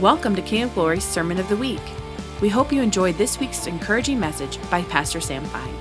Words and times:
Welcome 0.00 0.34
to 0.36 0.40
King 0.40 0.62
of 0.62 0.72
Glory's 0.72 1.04
Sermon 1.04 1.38
of 1.38 1.46
the 1.50 1.58
Week. 1.58 1.82
We 2.40 2.48
hope 2.48 2.72
you 2.72 2.80
enjoyed 2.80 3.18
this 3.18 3.38
week's 3.38 3.66
encouraging 3.66 4.18
message 4.18 4.58
by 4.70 4.80
Pastor 4.84 5.20
Sam 5.20 5.44
Fine. 5.44 5.74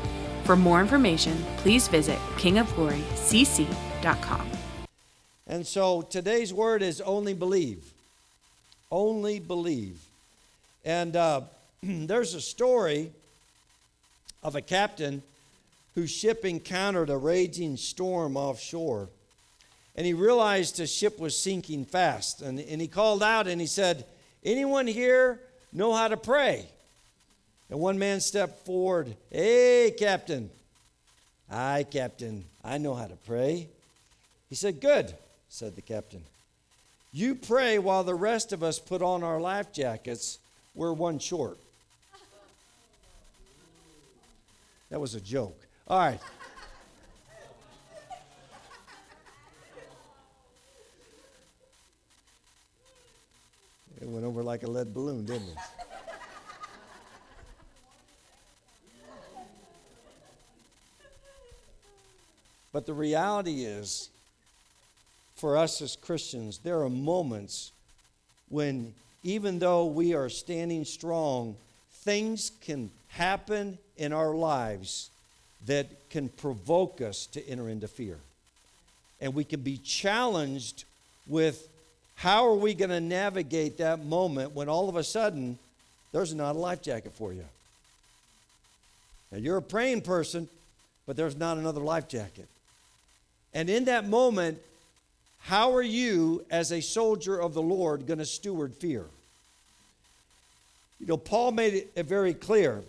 For 0.44 0.58
more 0.58 0.82
information, 0.82 1.38
please 1.56 1.88
visit 1.88 2.20
kingofglorycc.com. 2.36 4.50
And 5.48 5.66
so 5.66 6.02
today's 6.02 6.54
word 6.54 6.82
is 6.82 7.00
only 7.00 7.34
believe. 7.34 7.94
Only 8.92 9.40
believe. 9.40 10.02
And 10.84 11.16
uh, 11.16 11.44
there's 11.82 12.34
a 12.34 12.42
story 12.42 13.12
of 14.44 14.58
a 14.58 14.62
captain 14.62 15.24
whose 15.96 16.12
ship 16.12 16.44
encountered 16.44 17.10
a 17.10 17.16
raging 17.16 17.78
storm 17.78 18.36
offshore. 18.36 19.08
And 20.00 20.06
he 20.06 20.14
realized 20.14 20.78
his 20.78 20.90
ship 20.90 21.20
was 21.20 21.38
sinking 21.38 21.84
fast. 21.84 22.42
And, 22.42 22.58
and 22.58 22.80
he 22.80 22.88
called 22.88 23.22
out 23.22 23.50
and 23.50 23.60
he 23.60 23.68
said, 23.68 24.06
Anyone 24.46 24.88
here 24.88 25.42
know 25.74 25.94
how 25.94 26.08
to 26.08 26.16
pray? 26.16 26.70
And 27.70 27.82
one 27.82 28.00
man 28.00 28.22
stepped 28.22 28.66
forward. 28.66 29.14
Hey, 29.30 29.94
Captain. 30.00 30.50
Aye, 31.52 31.86
Captain. 31.92 32.46
I 32.64 32.78
know 32.78 32.96
how 32.96 33.08
to 33.08 33.18
pray. 33.28 33.68
He 34.48 34.56
said, 34.56 34.80
Good, 34.80 35.14
said 35.50 35.76
the 35.76 35.82
captain. 35.82 36.24
You 37.12 37.36
pray 37.36 37.78
while 37.78 38.06
the 38.06 38.16
rest 38.16 38.54
of 38.54 38.64
us 38.64 38.80
put 38.80 39.02
on 39.02 39.22
our 39.22 39.42
life 39.42 39.74
jackets. 39.74 40.40
We're 40.76 40.94
one 40.94 41.20
short. 41.20 41.58
That 44.92 45.02
was 45.02 45.14
a 45.14 45.20
joke. 45.20 45.60
All 45.90 46.00
right. 46.00 46.22
It 54.02 54.08
went 54.08 54.26
over 54.26 54.42
like 54.44 54.64
a 54.64 54.68
lead 54.68 54.94
balloon, 54.94 55.26
didn't 55.26 55.50
it? 55.50 55.58
But 62.72 62.86
the 62.86 62.94
reality 62.94 63.64
is, 63.64 64.10
for 65.36 65.58
us 65.58 65.82
as 65.82 65.96
Christians, 65.96 66.60
there 66.60 66.82
are 66.82 66.90
moments 66.90 67.72
when, 68.50 68.94
even 69.24 69.60
though 69.60 69.86
we 69.86 70.14
are 70.14 70.30
standing 70.30 70.86
strong, 70.86 71.56
things 71.92 72.52
can 72.62 72.92
happen 73.10 73.78
in 73.98 74.14
our 74.14 74.34
lives 74.34 75.10
that 75.66 75.88
can 76.10 76.30
provoke 76.30 77.02
us 77.02 77.26
to 77.28 77.46
enter 77.50 77.68
into 77.68 77.88
fear. 77.88 78.18
And 79.20 79.34
we 79.34 79.44
can 79.44 79.62
be 79.62 79.78
challenged 79.78 80.86
with 81.28 81.68
how 82.20 82.46
are 82.46 82.56
we 82.56 82.74
going 82.74 82.90
to 82.90 83.00
navigate 83.00 83.78
that 83.78 84.04
moment 84.04 84.54
when 84.54 84.68
all 84.68 84.90
of 84.90 84.98
a 84.98 85.04
sudden 85.06 85.58
there's 86.12 86.34
not 86.34 86.54
a 86.58 86.60
life 86.60 86.82
jacket 86.82 87.14
for 87.14 87.32
you? 87.32 87.46
Now, 89.32 89.38
you're 89.38 89.56
a 89.56 89.62
praying 89.62 90.02
person, 90.02 90.50
but 91.08 91.16
there's 91.16 91.38
not 91.38 91.58
another 91.58 91.80
life 91.80 92.10
jacket. 92.10 92.50
And 93.54 93.70
in 93.70 93.86
that 93.86 94.06
moment, 94.06 94.60
how 95.44 95.74
are 95.74 95.82
you, 95.82 96.44
as 96.52 96.74
a 96.74 96.82
soldier 96.82 97.40
of 97.40 97.54
the 97.54 97.62
Lord, 97.62 98.06
going 98.06 98.20
to 98.20 98.26
steward 98.26 98.76
fear? 98.76 99.06
You 101.00 101.08
know, 101.08 101.16
Paul 101.16 101.54
made 101.54 101.88
it 101.96 102.06
very 102.06 102.34
clear 102.34 102.82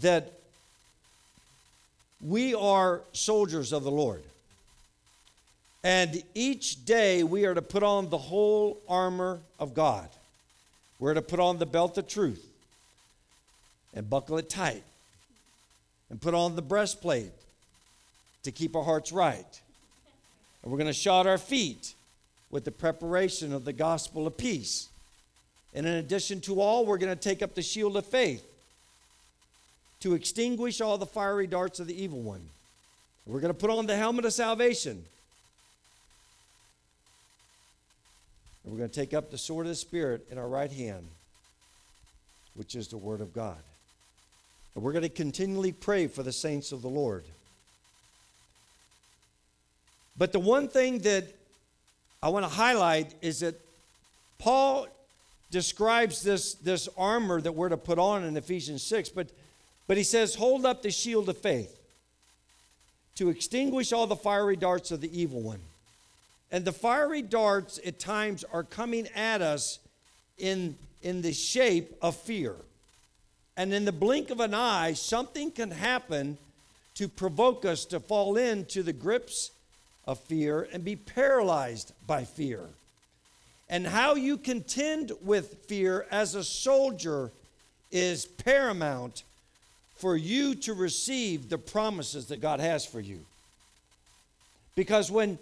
that 0.00 0.32
we 2.20 2.56
are 2.56 3.02
soldiers 3.12 3.72
of 3.72 3.84
the 3.84 3.92
Lord. 3.92 4.24
And 5.86 6.20
each 6.34 6.84
day 6.84 7.22
we 7.22 7.44
are 7.44 7.54
to 7.54 7.62
put 7.62 7.84
on 7.84 8.10
the 8.10 8.18
whole 8.18 8.76
armor 8.88 9.38
of 9.60 9.72
God. 9.72 10.08
We're 10.98 11.14
to 11.14 11.22
put 11.22 11.38
on 11.38 11.58
the 11.58 11.64
belt 11.64 11.96
of 11.96 12.08
truth 12.08 12.44
and 13.94 14.10
buckle 14.10 14.36
it 14.38 14.50
tight 14.50 14.82
and 16.10 16.20
put 16.20 16.34
on 16.34 16.56
the 16.56 16.60
breastplate 16.60 17.30
to 18.42 18.50
keep 18.50 18.74
our 18.74 18.82
hearts 18.82 19.12
right. 19.12 19.60
And 20.64 20.72
we're 20.72 20.78
going 20.78 20.88
to 20.88 20.92
shod 20.92 21.28
our 21.28 21.38
feet 21.38 21.94
with 22.50 22.64
the 22.64 22.72
preparation 22.72 23.52
of 23.52 23.64
the 23.64 23.72
gospel 23.72 24.26
of 24.26 24.36
peace. 24.36 24.88
And 25.72 25.86
in 25.86 25.94
addition 25.94 26.40
to 26.40 26.60
all, 26.60 26.84
we're 26.84 26.98
going 26.98 27.16
to 27.16 27.22
take 27.22 27.42
up 27.42 27.54
the 27.54 27.62
shield 27.62 27.96
of 27.96 28.04
faith 28.04 28.44
to 30.00 30.14
extinguish 30.14 30.80
all 30.80 30.98
the 30.98 31.06
fiery 31.06 31.46
darts 31.46 31.78
of 31.78 31.86
the 31.86 32.02
evil 32.02 32.22
one. 32.22 32.42
We're 33.24 33.38
going 33.38 33.54
to 33.54 33.58
put 33.58 33.70
on 33.70 33.86
the 33.86 33.94
helmet 33.94 34.24
of 34.24 34.32
salvation 34.32 35.04
And 38.66 38.74
we're 38.74 38.78
going 38.78 38.90
to 38.90 39.00
take 39.00 39.14
up 39.14 39.30
the 39.30 39.38
sword 39.38 39.66
of 39.66 39.70
the 39.70 39.76
Spirit 39.76 40.26
in 40.28 40.38
our 40.38 40.48
right 40.48 40.70
hand, 40.70 41.06
which 42.54 42.74
is 42.74 42.88
the 42.88 42.96
Word 42.96 43.20
of 43.20 43.32
God. 43.32 43.56
And 44.74 44.82
we're 44.82 44.92
going 44.92 45.02
to 45.02 45.08
continually 45.08 45.70
pray 45.70 46.08
for 46.08 46.24
the 46.24 46.32
saints 46.32 46.72
of 46.72 46.82
the 46.82 46.88
Lord. 46.88 47.22
But 50.18 50.32
the 50.32 50.40
one 50.40 50.66
thing 50.66 50.98
that 51.00 51.24
I 52.20 52.28
want 52.28 52.44
to 52.44 52.50
highlight 52.50 53.14
is 53.22 53.40
that 53.40 53.54
Paul 54.40 54.88
describes 55.52 56.22
this, 56.22 56.54
this 56.54 56.88
armor 56.98 57.40
that 57.40 57.52
we're 57.52 57.68
to 57.68 57.76
put 57.76 58.00
on 58.00 58.24
in 58.24 58.36
Ephesians 58.36 58.82
6, 58.82 59.10
but, 59.10 59.28
but 59.86 59.96
he 59.96 60.02
says, 60.02 60.34
Hold 60.34 60.66
up 60.66 60.82
the 60.82 60.90
shield 60.90 61.28
of 61.28 61.38
faith 61.38 61.78
to 63.14 63.28
extinguish 63.28 63.92
all 63.92 64.08
the 64.08 64.16
fiery 64.16 64.56
darts 64.56 64.90
of 64.90 65.00
the 65.00 65.20
evil 65.20 65.40
one. 65.40 65.60
And 66.50 66.64
the 66.64 66.72
fiery 66.72 67.22
darts 67.22 67.80
at 67.84 67.98
times 67.98 68.44
are 68.52 68.62
coming 68.62 69.08
at 69.14 69.42
us 69.42 69.78
in, 70.38 70.76
in 71.02 71.22
the 71.22 71.32
shape 71.32 71.96
of 72.00 72.16
fear. 72.16 72.54
And 73.56 73.72
in 73.72 73.84
the 73.84 73.92
blink 73.92 74.30
of 74.30 74.40
an 74.40 74.54
eye, 74.54 74.92
something 74.92 75.50
can 75.50 75.70
happen 75.70 76.38
to 76.94 77.08
provoke 77.08 77.64
us 77.64 77.84
to 77.86 78.00
fall 78.00 78.36
into 78.36 78.82
the 78.82 78.92
grips 78.92 79.50
of 80.06 80.18
fear 80.20 80.68
and 80.72 80.84
be 80.84 80.96
paralyzed 80.96 81.92
by 82.06 82.24
fear. 82.24 82.60
And 83.68 83.86
how 83.86 84.14
you 84.14 84.36
contend 84.36 85.12
with 85.22 85.64
fear 85.66 86.06
as 86.10 86.34
a 86.34 86.44
soldier 86.44 87.32
is 87.90 88.26
paramount 88.26 89.24
for 89.96 90.16
you 90.16 90.54
to 90.54 90.74
receive 90.74 91.48
the 91.48 91.58
promises 91.58 92.26
that 92.26 92.40
God 92.40 92.60
has 92.60 92.86
for 92.86 93.00
you. 93.00 93.20
Because 94.74 95.10
when 95.10 95.30
He 95.30 95.38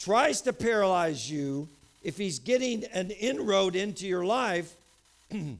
tries 0.00 0.40
to 0.42 0.52
paralyze 0.52 1.30
you, 1.30 1.68
if 2.02 2.16
he's 2.16 2.38
getting 2.38 2.84
an 2.86 3.10
inroad 3.10 3.76
into 3.76 4.06
your 4.06 4.24
life, 4.24 4.74
it 5.30 5.54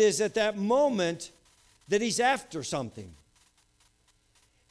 is 0.00 0.20
at 0.20 0.34
that 0.34 0.56
moment 0.56 1.30
that 1.88 2.00
he's 2.00 2.18
after 2.18 2.62
something. 2.64 3.10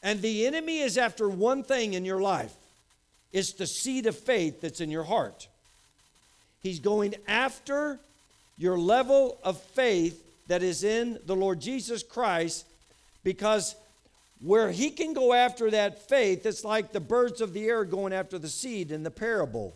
And 0.03 0.22
the 0.22 0.45
enemy 0.45 0.79
is 0.79 0.97
after 0.97 1.29
one 1.29 1.63
thing 1.63 1.94
in 1.94 2.03
your 2.03 2.22
life 2.22 2.53
it's 3.34 3.51
the 3.51 3.68
seed 3.68 4.06
of 4.06 4.18
faith 4.18 4.62
that's 4.62 4.79
in 4.79 4.90
your 4.90 5.03
heart. 5.03 5.50
He's 6.63 6.79
going 6.79 7.16
after 7.28 8.00
your 8.57 8.78
level 8.78 9.38
of 9.44 9.59
faith 9.59 10.24
that 10.47 10.63
is 10.63 10.85
in 10.85 11.19
the 11.25 11.35
Lord 11.35 11.59
Jesus 11.59 12.01
Christ 12.01 12.66
because 13.25 13.75
where 14.41 14.72
he 14.72 14.90
can 14.90 15.13
go 15.13 15.34
after 15.34 15.72
that 15.72 16.07
faith, 16.09 16.46
it's 16.46 16.63
like 16.63 16.91
the 16.91 17.00
birds 17.00 17.41
of 17.41 17.53
the 17.53 17.66
air 17.66 17.85
going 17.85 18.13
after 18.13 18.38
the 18.38 18.50
seed 18.50 18.91
in 18.91 19.03
the 19.03 19.12
parable. 19.12 19.73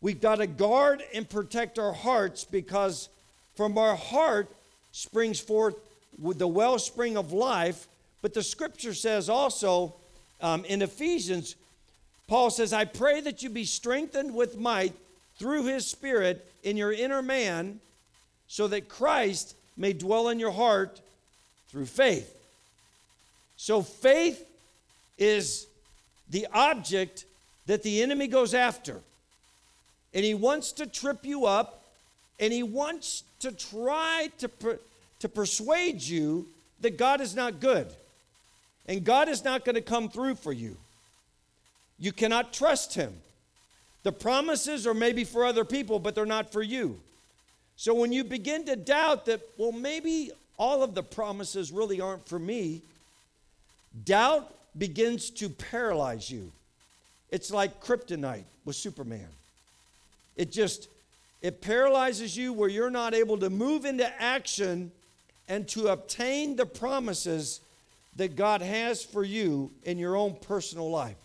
We've 0.00 0.20
got 0.20 0.36
to 0.36 0.46
guard 0.46 1.02
and 1.14 1.28
protect 1.28 1.78
our 1.78 1.92
hearts 1.92 2.44
because 2.44 3.08
from 3.56 3.76
our 3.78 3.96
heart 3.96 4.48
springs 4.92 5.40
forth 5.40 5.74
the 6.18 6.48
wellspring 6.48 7.16
of 7.16 7.32
life. 7.32 7.88
But 8.22 8.34
the 8.34 8.42
scripture 8.42 8.94
says 8.94 9.28
also 9.28 9.94
um, 10.40 10.64
in 10.64 10.82
Ephesians, 10.82 11.56
Paul 12.28 12.50
says, 12.50 12.72
I 12.72 12.84
pray 12.84 13.20
that 13.22 13.42
you 13.42 13.50
be 13.50 13.64
strengthened 13.64 14.34
with 14.34 14.58
might 14.58 14.94
through 15.38 15.64
his 15.64 15.86
spirit 15.86 16.46
in 16.62 16.76
your 16.76 16.92
inner 16.92 17.22
man, 17.22 17.80
so 18.48 18.66
that 18.68 18.88
Christ 18.88 19.54
may 19.76 19.92
dwell 19.92 20.28
in 20.28 20.38
your 20.38 20.50
heart 20.50 21.00
through 21.70 21.86
faith. 21.86 22.34
So 23.58 23.82
faith 23.82 24.46
is 25.18 25.66
the 26.30 26.46
object 26.54 27.26
that 27.66 27.82
the 27.82 28.02
enemy 28.02 28.28
goes 28.28 28.54
after. 28.54 29.00
And 30.14 30.24
he 30.24 30.32
wants 30.32 30.72
to 30.72 30.86
trip 30.86 31.24
you 31.24 31.44
up 31.44 31.82
and 32.40 32.52
he 32.52 32.62
wants 32.62 33.24
to 33.40 33.52
try 33.52 34.30
to, 34.38 34.48
per, 34.48 34.78
to 35.18 35.28
persuade 35.28 36.00
you 36.00 36.46
that 36.80 36.96
God 36.96 37.20
is 37.20 37.34
not 37.34 37.60
good 37.60 37.88
and 38.86 39.04
God 39.04 39.28
is 39.28 39.44
not 39.44 39.64
going 39.64 39.74
to 39.74 39.82
come 39.82 40.08
through 40.08 40.36
for 40.36 40.52
you. 40.52 40.76
You 41.98 42.12
cannot 42.12 42.52
trust 42.52 42.94
him. 42.94 43.12
The 44.04 44.12
promises 44.12 44.86
are 44.86 44.94
maybe 44.94 45.24
for 45.24 45.44
other 45.44 45.64
people, 45.64 45.98
but 45.98 46.14
they're 46.14 46.24
not 46.24 46.52
for 46.52 46.62
you. 46.62 47.00
So 47.76 47.92
when 47.92 48.12
you 48.12 48.22
begin 48.22 48.64
to 48.66 48.76
doubt 48.76 49.26
that, 49.26 49.40
well, 49.58 49.72
maybe 49.72 50.30
all 50.56 50.84
of 50.84 50.94
the 50.94 51.02
promises 51.02 51.72
really 51.72 52.00
aren't 52.00 52.26
for 52.26 52.38
me, 52.38 52.82
Doubt 54.04 54.54
begins 54.76 55.30
to 55.30 55.48
paralyze 55.48 56.30
you. 56.30 56.52
It's 57.30 57.50
like 57.50 57.82
kryptonite 57.82 58.44
with 58.64 58.76
Superman. 58.76 59.28
It 60.36 60.52
just 60.52 60.88
it 61.40 61.60
paralyzes 61.60 62.36
you 62.36 62.52
where 62.52 62.68
you're 62.68 62.90
not 62.90 63.14
able 63.14 63.38
to 63.38 63.50
move 63.50 63.84
into 63.84 64.06
action 64.20 64.90
and 65.48 65.68
to 65.68 65.88
obtain 65.88 66.56
the 66.56 66.66
promises 66.66 67.60
that 68.16 68.34
God 68.34 68.60
has 68.60 69.04
for 69.04 69.22
you 69.22 69.70
in 69.84 69.98
your 69.98 70.16
own 70.16 70.36
personal 70.40 70.90
life. 70.90 71.16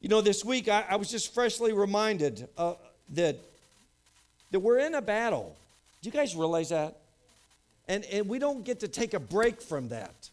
You 0.00 0.08
know, 0.08 0.20
this 0.20 0.44
week 0.44 0.68
I, 0.68 0.84
I 0.90 0.96
was 0.96 1.10
just 1.10 1.34
freshly 1.34 1.72
reminded 1.72 2.48
uh, 2.56 2.74
that, 3.14 3.36
that 4.52 4.60
we're 4.60 4.78
in 4.78 4.94
a 4.94 5.02
battle. 5.02 5.56
Do 6.00 6.08
you 6.08 6.12
guys 6.12 6.36
realize 6.36 6.68
that? 6.68 6.96
And, 7.88 8.04
and 8.04 8.28
we 8.28 8.38
don't 8.38 8.64
get 8.64 8.80
to 8.80 8.88
take 8.88 9.14
a 9.14 9.20
break 9.20 9.60
from 9.60 9.88
that. 9.88 10.30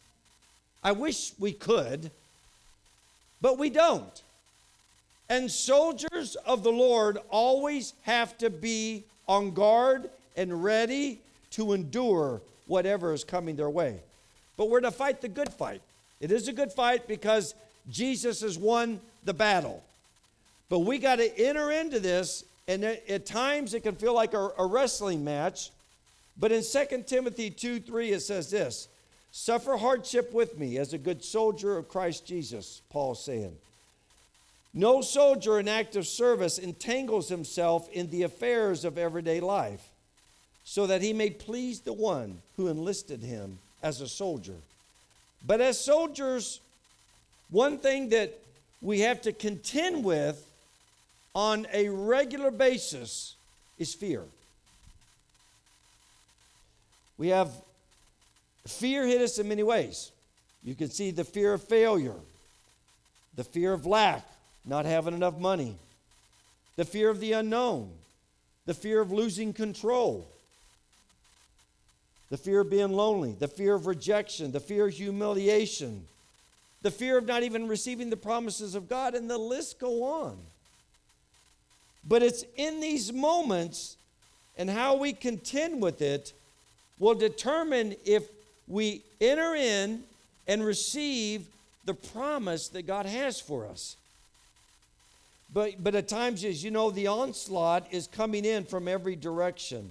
I 0.82 0.92
wish 0.92 1.32
we 1.38 1.52
could, 1.52 2.10
but 3.40 3.58
we 3.58 3.70
don't. 3.70 4.22
And 5.28 5.50
soldiers 5.50 6.36
of 6.44 6.62
the 6.62 6.72
Lord 6.72 7.18
always 7.30 7.94
have 8.02 8.36
to 8.38 8.50
be 8.50 9.04
on 9.28 9.52
guard 9.52 10.10
and 10.36 10.62
ready 10.62 11.20
to 11.52 11.72
endure 11.72 12.40
whatever 12.66 13.12
is 13.12 13.24
coming 13.24 13.56
their 13.56 13.70
way. 13.70 14.00
But 14.56 14.68
we're 14.68 14.80
to 14.80 14.90
fight 14.90 15.20
the 15.20 15.28
good 15.28 15.52
fight. 15.52 15.80
It 16.20 16.30
is 16.30 16.48
a 16.48 16.52
good 16.52 16.72
fight 16.72 17.08
because 17.08 17.54
Jesus 17.90 18.40
has 18.40 18.58
won 18.58 19.00
the 19.24 19.34
battle. 19.34 19.82
But 20.68 20.80
we 20.80 20.98
got 20.98 21.16
to 21.16 21.38
enter 21.38 21.70
into 21.72 22.00
this, 22.00 22.44
and 22.68 22.84
at 22.84 23.26
times 23.26 23.74
it 23.74 23.80
can 23.80 23.94
feel 23.94 24.14
like 24.14 24.34
a, 24.34 24.52
wrestling 24.58 25.24
match. 25.24 25.70
But 26.38 26.52
in 26.52 26.62
2 26.62 27.04
Timothy 27.06 27.50
2 27.50 27.80
3, 27.80 28.12
it 28.12 28.20
says 28.20 28.50
this 28.50 28.88
Suffer 29.32 29.78
hardship 29.78 30.32
with 30.34 30.58
me 30.58 30.76
as 30.76 30.92
a 30.92 30.98
good 30.98 31.24
soldier 31.24 31.78
of 31.78 31.88
Christ 31.88 32.26
Jesus, 32.26 32.82
Paul's 32.90 33.24
saying. 33.24 33.56
No 34.74 35.00
soldier 35.00 35.58
in 35.58 35.68
active 35.68 36.06
service 36.06 36.58
entangles 36.58 37.30
himself 37.30 37.90
in 37.90 38.10
the 38.10 38.22
affairs 38.22 38.84
of 38.84 38.98
everyday 38.98 39.40
life 39.40 39.88
so 40.64 40.86
that 40.86 41.02
he 41.02 41.14
may 41.14 41.30
please 41.30 41.80
the 41.80 41.92
one 41.94 42.42
who 42.56 42.68
enlisted 42.68 43.22
him 43.22 43.58
as 43.82 44.00
a 44.00 44.08
soldier. 44.08 44.54
But 45.46 45.60
as 45.62 45.82
soldiers, 45.82 46.60
one 47.50 47.78
thing 47.78 48.10
that 48.10 48.38
we 48.82 49.00
have 49.00 49.22
to 49.22 49.32
contend 49.32 50.04
with 50.04 50.46
on 51.34 51.66
a 51.72 51.88
regular 51.88 52.50
basis 52.50 53.34
is 53.78 53.94
fear. 53.94 54.22
We 57.16 57.28
have 57.28 57.50
fear 58.66 59.06
hit 59.06 59.20
us 59.20 59.38
in 59.38 59.48
many 59.48 59.62
ways. 59.62 60.10
You 60.62 60.74
can 60.74 60.90
see 60.90 61.10
the 61.10 61.24
fear 61.24 61.52
of 61.52 61.62
failure, 61.62 62.14
the 63.34 63.44
fear 63.44 63.72
of 63.72 63.86
lack, 63.86 64.24
not 64.64 64.84
having 64.84 65.14
enough 65.14 65.38
money, 65.38 65.76
the 66.76 66.84
fear 66.84 67.10
of 67.10 67.20
the 67.20 67.32
unknown, 67.32 67.90
the 68.66 68.74
fear 68.74 69.00
of 69.00 69.10
losing 69.10 69.52
control, 69.52 70.28
the 72.30 72.36
fear 72.36 72.60
of 72.60 72.70
being 72.70 72.92
lonely, 72.92 73.32
the 73.38 73.48
fear 73.48 73.74
of 73.74 73.86
rejection, 73.86 74.52
the 74.52 74.60
fear 74.60 74.86
of 74.86 74.94
humiliation, 74.94 76.06
the 76.82 76.90
fear 76.90 77.18
of 77.18 77.26
not 77.26 77.42
even 77.42 77.68
receiving 77.68 78.10
the 78.10 78.16
promises 78.16 78.74
of 78.74 78.88
God, 78.88 79.14
and 79.14 79.28
the 79.28 79.38
list 79.38 79.78
go 79.78 80.04
on. 80.04 80.38
But 82.06 82.22
it's 82.22 82.44
in 82.56 82.80
these 82.80 83.12
moments 83.12 83.96
and 84.56 84.68
how 84.68 84.96
we 84.96 85.12
contend 85.12 85.80
with 85.82 86.02
it 86.02 86.32
will 86.98 87.14
determine 87.14 87.94
if 88.04 88.28
we 88.68 89.02
enter 89.20 89.54
in 89.54 90.02
and 90.46 90.64
receive 90.64 91.46
the 91.84 91.94
promise 91.94 92.68
that 92.68 92.86
God 92.86 93.06
has 93.06 93.40
for 93.40 93.66
us. 93.66 93.96
But, 95.52 95.82
but 95.82 95.94
at 95.94 96.08
times, 96.08 96.44
as 96.44 96.64
you 96.64 96.70
know, 96.70 96.90
the 96.90 97.08
onslaught 97.08 97.86
is 97.90 98.06
coming 98.06 98.44
in 98.44 98.64
from 98.64 98.88
every 98.88 99.16
direction. 99.16 99.90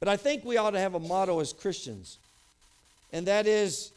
But 0.00 0.08
I 0.08 0.16
think 0.16 0.44
we 0.44 0.56
ought 0.56 0.72
to 0.72 0.80
have 0.80 0.94
a 0.94 1.00
motto 1.00 1.40
as 1.40 1.52
Christians, 1.52 2.18
and 3.12 3.26
that 3.26 3.46
is 3.46 3.92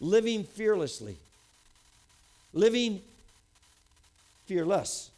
living 0.00 0.44
fearlessly, 0.44 1.16
living 2.52 3.00
fearless, 4.46 5.10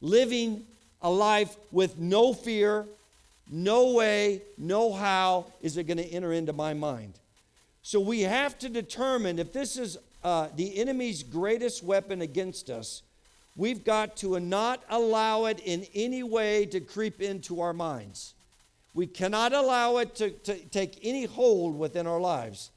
living 0.00 0.64
a 1.02 1.10
life 1.10 1.56
with 1.72 1.98
no 1.98 2.32
fear, 2.32 2.86
no 3.50 3.92
way, 3.92 4.42
no 4.56 4.92
how 4.92 5.46
is 5.62 5.76
it 5.76 5.84
going 5.84 5.98
to 5.98 6.04
enter 6.04 6.32
into 6.32 6.52
my 6.52 6.74
mind. 6.74 7.14
So 7.82 8.00
we 8.00 8.22
have 8.22 8.58
to 8.58 8.68
determine 8.68 9.38
if 9.38 9.52
this 9.52 9.76
is 9.78 9.98
uh, 10.22 10.48
the 10.54 10.78
enemy's 10.78 11.22
greatest 11.22 11.82
weapon 11.82 12.20
against 12.20 12.70
us, 12.70 13.02
we've 13.56 13.84
got 13.84 14.16
to 14.18 14.38
not 14.40 14.82
allow 14.90 15.46
it 15.46 15.60
in 15.60 15.86
any 15.94 16.22
way 16.22 16.66
to 16.66 16.80
creep 16.80 17.20
into 17.20 17.60
our 17.60 17.72
minds. 17.72 18.34
We 18.94 19.06
cannot 19.06 19.52
allow 19.52 19.98
it 19.98 20.14
to, 20.16 20.30
to 20.30 20.56
take 20.56 20.98
any 21.02 21.24
hold 21.24 21.78
within 21.78 22.06
our 22.06 22.20
lives, 22.20 22.70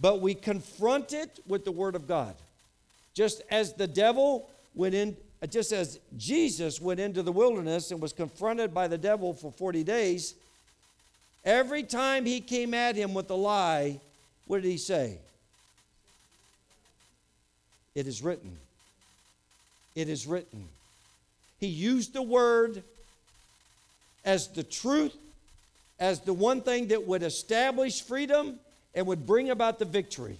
but 0.00 0.20
we 0.20 0.34
confront 0.34 1.12
it 1.12 1.38
with 1.46 1.64
the 1.64 1.72
Word 1.72 1.94
of 1.94 2.08
God. 2.08 2.34
Just 3.14 3.42
as 3.50 3.74
the 3.74 3.86
devil 3.86 4.50
went 4.74 4.94
in, 4.94 5.16
just 5.50 5.72
as 5.72 5.98
Jesus 6.16 6.80
went 6.80 7.00
into 7.00 7.22
the 7.22 7.32
wilderness 7.32 7.90
and 7.90 8.00
was 8.00 8.12
confronted 8.12 8.72
by 8.72 8.88
the 8.88 8.98
devil 8.98 9.32
for 9.32 9.50
40 9.52 9.84
days, 9.84 10.34
every 11.44 11.82
time 11.82 12.24
he 12.24 12.40
came 12.40 12.74
at 12.74 12.96
him 12.96 13.14
with 13.14 13.30
a 13.30 13.34
lie, 13.34 14.00
what 14.46 14.62
did 14.62 14.70
he 14.70 14.78
say? 14.78 15.18
It 17.94 18.06
is 18.06 18.22
written. 18.22 18.56
It 19.94 20.08
is 20.08 20.26
written. 20.26 20.68
He 21.60 21.68
used 21.68 22.12
the 22.12 22.22
word 22.22 22.82
as 24.24 24.48
the 24.48 24.62
truth 24.62 25.14
as 26.00 26.20
the 26.20 26.32
one 26.32 26.60
thing 26.60 26.88
that 26.88 27.06
would 27.06 27.22
establish 27.22 28.02
freedom 28.02 28.58
and 28.94 29.06
would 29.06 29.26
bring 29.26 29.50
about 29.50 29.78
the 29.78 29.84
victory. 29.84 30.38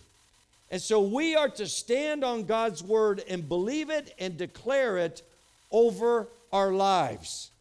And 0.75 0.83
so 0.83 1.01
we 1.01 1.37
are 1.37 1.51
to 1.51 1.69
stand 1.69 2.25
on 2.25 2.47
God's 2.47 2.83
word 2.83 3.23
and 3.29 3.49
believe 3.49 3.91
it 3.91 4.13
and 4.19 4.37
declare 4.37 4.99
it 4.99 5.23
over 5.71 6.27
our 6.53 6.73
lives. 6.73 7.53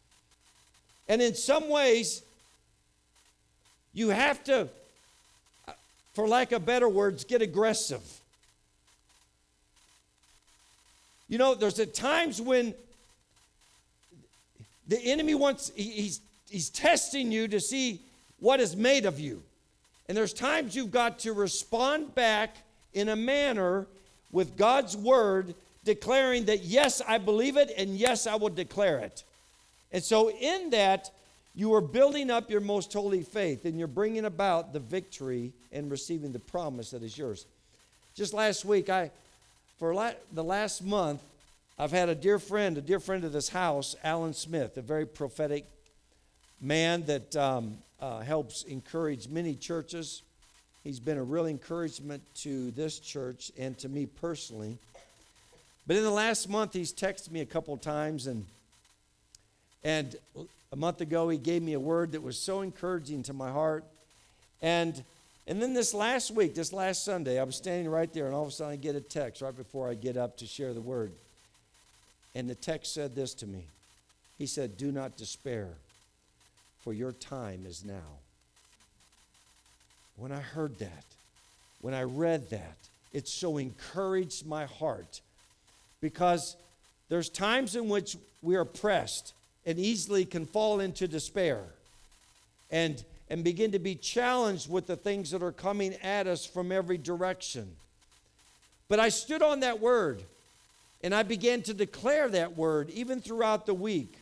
And 1.08 1.22
in 1.22 1.36
some 1.36 1.68
ways, 1.68 2.22
you 3.92 4.08
have 4.08 4.42
to, 4.42 4.68
for 6.14 6.26
lack 6.26 6.50
of 6.50 6.66
better 6.66 6.88
words, 6.88 7.22
get 7.22 7.40
aggressive. 7.40 8.02
You 11.28 11.38
know, 11.38 11.54
there's 11.54 11.78
at 11.78 11.94
times 11.94 12.40
when 12.40 12.74
the 14.88 14.98
enemy 14.98 15.36
wants, 15.36 15.70
he's 15.76 16.20
he's 16.50 16.68
testing 16.68 17.30
you 17.30 17.46
to 17.46 17.60
see 17.60 18.00
what 18.40 18.58
is 18.58 18.74
made 18.74 19.06
of 19.06 19.20
you. 19.20 19.40
And 20.08 20.18
there's 20.18 20.32
times 20.32 20.74
you've 20.74 20.90
got 20.90 21.20
to 21.20 21.32
respond 21.32 22.16
back 22.16 22.56
in 22.94 23.08
a 23.08 23.16
manner 23.16 23.86
with 24.32 24.56
God's 24.56 24.96
word, 24.96 25.54
declaring 25.84 26.46
that, 26.46 26.64
yes, 26.64 27.02
I 27.06 27.18
believe 27.18 27.56
it, 27.56 27.72
and 27.76 27.96
yes, 27.96 28.26
I 28.26 28.36
will 28.36 28.48
declare 28.48 28.98
it. 28.98 29.22
And 29.92 30.02
so, 30.02 30.30
in 30.30 30.70
that, 30.70 31.10
you 31.54 31.72
are 31.74 31.80
building 31.80 32.30
up 32.30 32.50
your 32.50 32.60
most 32.60 32.92
holy 32.92 33.22
faith 33.22 33.64
and 33.64 33.78
you're 33.78 33.86
bringing 33.86 34.24
about 34.24 34.72
the 34.72 34.80
victory 34.80 35.52
and 35.70 35.88
receiving 35.90 36.32
the 36.32 36.40
promise 36.40 36.90
that 36.90 37.02
is 37.02 37.16
yours. 37.16 37.46
Just 38.16 38.34
last 38.34 38.64
week, 38.64 38.90
I, 38.90 39.12
for 39.78 39.94
la- 39.94 40.12
the 40.32 40.42
last 40.42 40.82
month, 40.82 41.22
I've 41.78 41.92
had 41.92 42.08
a 42.08 42.14
dear 42.14 42.40
friend, 42.40 42.76
a 42.76 42.80
dear 42.80 42.98
friend 42.98 43.24
of 43.24 43.32
this 43.32 43.48
house, 43.48 43.94
Alan 44.02 44.34
Smith, 44.34 44.76
a 44.76 44.82
very 44.82 45.06
prophetic 45.06 45.64
man 46.60 47.04
that 47.06 47.36
um, 47.36 47.78
uh, 48.00 48.20
helps 48.20 48.64
encourage 48.64 49.28
many 49.28 49.54
churches. 49.54 50.22
He's 50.84 51.00
been 51.00 51.18
a 51.18 51.22
real 51.24 51.46
encouragement 51.46 52.22
to 52.36 52.70
this 52.72 52.98
church 52.98 53.50
and 53.58 53.76
to 53.78 53.88
me 53.88 54.06
personally. 54.06 54.78
But 55.86 55.96
in 55.96 56.02
the 56.02 56.10
last 56.10 56.48
month, 56.48 56.74
he's 56.74 56.92
texted 56.92 57.30
me 57.30 57.40
a 57.40 57.46
couple 57.46 57.76
times, 57.76 58.26
and 58.26 58.46
and 59.82 60.16
a 60.72 60.76
month 60.76 61.00
ago 61.00 61.28
he 61.28 61.38
gave 61.38 61.62
me 61.62 61.72
a 61.72 61.80
word 61.80 62.12
that 62.12 62.22
was 62.22 62.38
so 62.38 62.60
encouraging 62.60 63.22
to 63.24 63.32
my 63.32 63.50
heart. 63.50 63.84
And 64.62 65.02
and 65.46 65.60
then 65.60 65.74
this 65.74 65.92
last 65.92 66.30
week, 66.30 66.54
this 66.54 66.72
last 66.72 67.04
Sunday, 67.04 67.40
I 67.40 67.44
was 67.44 67.56
standing 67.56 67.90
right 67.90 68.12
there, 68.12 68.26
and 68.26 68.34
all 68.34 68.42
of 68.42 68.48
a 68.48 68.52
sudden 68.52 68.72
I 68.74 68.76
get 68.76 68.94
a 68.94 69.00
text 69.00 69.42
right 69.42 69.56
before 69.56 69.88
I 69.88 69.94
get 69.94 70.16
up 70.16 70.36
to 70.38 70.46
share 70.46 70.72
the 70.72 70.80
word. 70.80 71.12
And 72.34 72.48
the 72.48 72.54
text 72.54 72.94
said 72.94 73.14
this 73.14 73.34
to 73.34 73.46
me. 73.46 73.64
He 74.38 74.46
said, 74.46 74.76
"Do 74.76 74.92
not 74.92 75.16
despair." 75.16 75.74
for 76.84 76.92
your 76.92 77.12
time 77.12 77.64
is 77.66 77.82
now. 77.82 78.20
When 80.24 80.32
I 80.32 80.40
heard 80.40 80.78
that, 80.78 81.04
when 81.82 81.92
I 81.92 82.04
read 82.04 82.48
that, 82.48 82.78
it 83.12 83.28
so 83.28 83.58
encouraged 83.58 84.46
my 84.46 84.64
heart 84.64 85.20
because 86.00 86.56
there's 87.10 87.28
times 87.28 87.76
in 87.76 87.90
which 87.90 88.16
we 88.40 88.56
are 88.56 88.64
pressed 88.64 89.34
and 89.66 89.78
easily 89.78 90.24
can 90.24 90.46
fall 90.46 90.80
into 90.80 91.06
despair 91.06 91.60
and, 92.70 93.04
and 93.28 93.44
begin 93.44 93.72
to 93.72 93.78
be 93.78 93.96
challenged 93.96 94.70
with 94.70 94.86
the 94.86 94.96
things 94.96 95.30
that 95.32 95.42
are 95.42 95.52
coming 95.52 95.92
at 96.02 96.26
us 96.26 96.46
from 96.46 96.72
every 96.72 96.96
direction. 96.96 97.76
But 98.88 99.00
I 99.00 99.10
stood 99.10 99.42
on 99.42 99.60
that 99.60 99.78
word 99.78 100.22
And 101.02 101.14
I 101.14 101.22
began 101.22 101.60
to 101.64 101.74
declare 101.74 102.30
that 102.30 102.56
word 102.56 102.88
even 102.88 103.20
throughout 103.20 103.66
the 103.66 103.74
week 103.74 104.14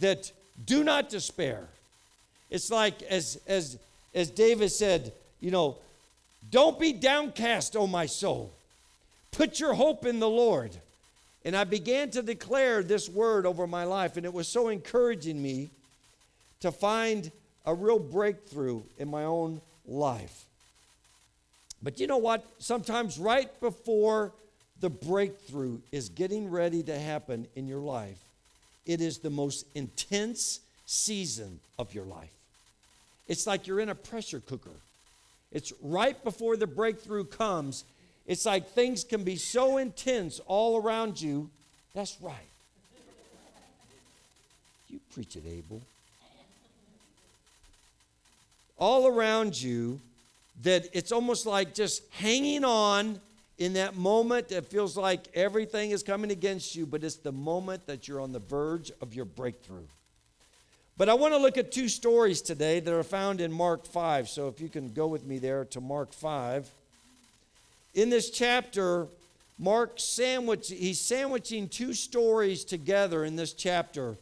that 0.00 0.32
do 0.64 0.82
not 0.82 1.10
despair. 1.10 1.68
It's 2.48 2.70
like 2.70 3.02
as 3.02 3.38
as 3.46 3.76
as 4.16 4.30
David 4.30 4.70
said, 4.70 5.12
you 5.40 5.50
know, 5.52 5.76
don't 6.50 6.80
be 6.80 6.92
downcast, 6.92 7.76
O 7.76 7.86
my 7.86 8.06
soul. 8.06 8.50
Put 9.30 9.60
your 9.60 9.74
hope 9.74 10.06
in 10.06 10.18
the 10.18 10.28
Lord. 10.28 10.74
And 11.44 11.54
I 11.54 11.64
began 11.64 12.10
to 12.10 12.22
declare 12.22 12.82
this 12.82 13.08
word 13.08 13.46
over 13.46 13.66
my 13.66 13.84
life, 13.84 14.16
and 14.16 14.24
it 14.24 14.32
was 14.32 14.48
so 14.48 14.68
encouraging 14.68 15.40
me 15.40 15.68
to 16.60 16.72
find 16.72 17.30
a 17.66 17.74
real 17.74 17.98
breakthrough 17.98 18.82
in 18.98 19.08
my 19.08 19.24
own 19.24 19.60
life. 19.86 20.46
But 21.82 22.00
you 22.00 22.06
know 22.06 22.16
what? 22.16 22.44
Sometimes, 22.58 23.18
right 23.18 23.48
before 23.60 24.32
the 24.80 24.90
breakthrough 24.90 25.78
is 25.92 26.08
getting 26.08 26.50
ready 26.50 26.82
to 26.84 26.98
happen 26.98 27.46
in 27.54 27.68
your 27.68 27.80
life, 27.80 28.18
it 28.86 29.00
is 29.00 29.18
the 29.18 29.30
most 29.30 29.66
intense 29.74 30.60
season 30.86 31.60
of 31.78 31.92
your 31.92 32.06
life. 32.06 32.35
It's 33.28 33.46
like 33.46 33.66
you're 33.66 33.80
in 33.80 33.88
a 33.88 33.94
pressure 33.94 34.40
cooker. 34.40 34.70
It's 35.52 35.72
right 35.82 36.22
before 36.24 36.56
the 36.56 36.66
breakthrough 36.66 37.24
comes. 37.24 37.84
It's 38.26 38.44
like 38.44 38.68
things 38.70 39.04
can 39.04 39.24
be 39.24 39.36
so 39.36 39.78
intense 39.78 40.40
all 40.46 40.80
around 40.80 41.20
you. 41.20 41.50
That's 41.94 42.16
right. 42.20 42.34
You 44.88 45.00
preach 45.12 45.36
it, 45.36 45.44
Abel. 45.46 45.80
All 48.78 49.06
around 49.06 49.60
you, 49.60 50.00
that 50.62 50.88
it's 50.92 51.12
almost 51.12 51.46
like 51.46 51.74
just 51.74 52.02
hanging 52.12 52.64
on 52.64 53.20
in 53.58 53.74
that 53.74 53.96
moment. 53.96 54.52
It 54.52 54.66
feels 54.66 54.96
like 54.96 55.28
everything 55.34 55.90
is 55.90 56.02
coming 56.02 56.30
against 56.30 56.76
you, 56.76 56.86
but 56.86 57.02
it's 57.02 57.16
the 57.16 57.32
moment 57.32 57.86
that 57.86 58.06
you're 58.06 58.20
on 58.20 58.32
the 58.32 58.38
verge 58.38 58.92
of 59.00 59.14
your 59.14 59.24
breakthrough. 59.24 59.86
But 60.98 61.10
I 61.10 61.14
want 61.14 61.34
to 61.34 61.38
look 61.38 61.58
at 61.58 61.72
two 61.72 61.88
stories 61.88 62.40
today 62.40 62.80
that 62.80 62.92
are 62.92 63.02
found 63.02 63.42
in 63.42 63.52
Mark 63.52 63.84
5. 63.84 64.30
So 64.30 64.48
if 64.48 64.60
you 64.60 64.70
can 64.70 64.92
go 64.94 65.06
with 65.06 65.26
me 65.26 65.38
there 65.38 65.66
to 65.66 65.80
Mark 65.80 66.12
5. 66.12 66.70
In 67.94 68.08
this 68.08 68.30
chapter, 68.30 69.06
Mark 69.58 69.94
sandwich 69.96 70.68
he's 70.68 71.00
sandwiching 71.00 71.68
two 71.68 71.92
stories 71.92 72.64
together 72.64 73.24
in 73.24 73.36
this 73.36 73.52
chapter. 73.52 74.16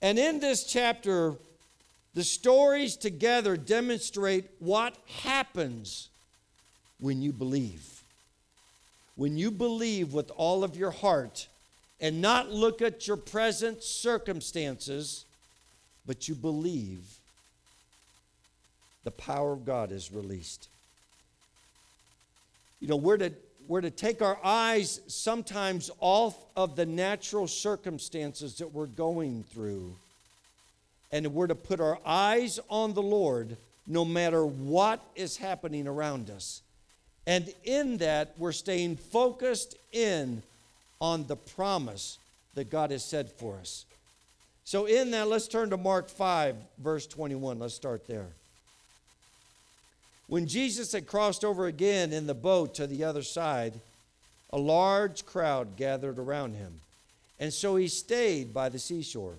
And 0.00 0.18
in 0.18 0.40
this 0.40 0.64
chapter, 0.64 1.34
the 2.14 2.24
stories 2.24 2.96
together 2.96 3.56
demonstrate 3.58 4.46
what 4.60 4.96
happens 5.22 6.08
when 7.00 7.20
you 7.20 7.32
believe. 7.32 8.02
When 9.16 9.36
you 9.36 9.50
believe 9.50 10.14
with 10.14 10.30
all 10.36 10.64
of 10.64 10.74
your 10.74 10.90
heart 10.90 11.48
and 12.00 12.20
not 12.20 12.50
look 12.50 12.80
at 12.80 13.06
your 13.06 13.16
present 13.16 13.82
circumstances, 13.82 15.24
but 16.06 16.28
you 16.28 16.34
believe 16.34 17.02
the 19.04 19.10
power 19.10 19.52
of 19.52 19.64
God 19.64 19.92
is 19.92 20.12
released. 20.12 20.68
You 22.80 22.88
know, 22.88 22.96
we're 22.96 23.18
to, 23.18 23.32
we're 23.68 23.82
to 23.82 23.90
take 23.90 24.22
our 24.22 24.38
eyes 24.42 25.00
sometimes 25.06 25.90
off 26.00 26.36
of 26.56 26.76
the 26.76 26.86
natural 26.86 27.46
circumstances 27.46 28.56
that 28.56 28.72
we're 28.72 28.86
going 28.86 29.44
through, 29.52 29.94
and 31.12 31.34
we're 31.34 31.46
to 31.46 31.54
put 31.54 31.80
our 31.80 31.98
eyes 32.04 32.58
on 32.68 32.94
the 32.94 33.02
Lord 33.02 33.56
no 33.86 34.04
matter 34.04 34.46
what 34.46 35.02
is 35.16 35.36
happening 35.36 35.86
around 35.86 36.30
us. 36.30 36.62
And 37.26 37.52
in 37.64 37.98
that, 37.98 38.34
we're 38.38 38.52
staying 38.52 38.96
focused 38.96 39.76
in 39.92 40.42
on 41.00 41.26
the 41.26 41.36
promise 41.36 42.18
that 42.54 42.70
God 42.70 42.90
has 42.90 43.04
said 43.04 43.30
for 43.30 43.56
us. 43.56 43.84
So, 44.64 44.86
in 44.86 45.10
that, 45.12 45.28
let's 45.28 45.48
turn 45.48 45.70
to 45.70 45.76
Mark 45.76 46.08
5, 46.08 46.54
verse 46.78 47.06
21. 47.06 47.58
Let's 47.58 47.74
start 47.74 48.06
there. 48.06 48.28
When 50.28 50.46
Jesus 50.46 50.92
had 50.92 51.06
crossed 51.06 51.44
over 51.44 51.66
again 51.66 52.12
in 52.12 52.26
the 52.26 52.34
boat 52.34 52.74
to 52.76 52.86
the 52.86 53.02
other 53.02 53.22
side, 53.22 53.80
a 54.52 54.58
large 54.58 55.26
crowd 55.26 55.76
gathered 55.76 56.18
around 56.18 56.54
him. 56.54 56.80
And 57.40 57.52
so 57.52 57.76
he 57.76 57.88
stayed 57.88 58.54
by 58.54 58.68
the 58.68 58.78
seashore. 58.78 59.34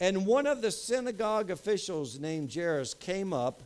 And 0.00 0.26
one 0.26 0.46
of 0.46 0.60
the 0.60 0.70
synagogue 0.70 1.50
officials 1.50 2.18
named 2.18 2.52
Jairus 2.52 2.92
came 2.92 3.32
up, 3.32 3.62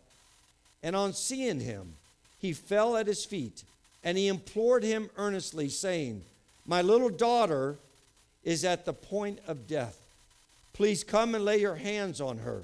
and 0.83 0.95
on 0.95 1.13
seeing 1.15 1.61
him, 1.61 1.95
he 2.41 2.53
fell 2.53 2.97
at 2.97 3.07
his 3.07 3.25
feet, 3.25 3.65
and 4.05 4.17
he 4.17 4.29
implored 4.29 4.85
him 4.85 5.11
earnestly, 5.17 5.69
saying, 5.69 6.23
my 6.69 6.83
little 6.83 7.09
daughter 7.09 7.77
is 8.45 8.65
at 8.65 8.85
the 8.85 8.93
point 8.93 9.41
of 9.49 9.67
death. 9.67 9.99
Please 10.75 11.03
come 11.03 11.35
and 11.35 11.45
lay 11.45 11.59
your 11.61 11.75
hands 11.75 12.21
on 12.21 12.39
her 12.39 12.63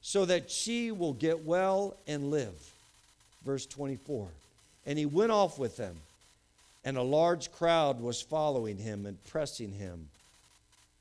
so 0.00 0.24
that 0.24 0.50
she 0.50 0.90
will 0.92 1.12
get 1.12 1.44
well 1.44 1.94
and 2.06 2.30
live. 2.30 2.72
Verse 3.44 3.66
24. 3.66 4.28
And 4.86 4.98
he 4.98 5.04
went 5.04 5.32
off 5.32 5.58
with 5.58 5.76
them, 5.76 5.96
and 6.84 6.96
a 6.96 7.02
large 7.02 7.52
crowd 7.52 8.00
was 8.00 8.22
following 8.22 8.78
him 8.78 9.04
and 9.04 9.22
pressing 9.26 9.72
him 9.72 10.08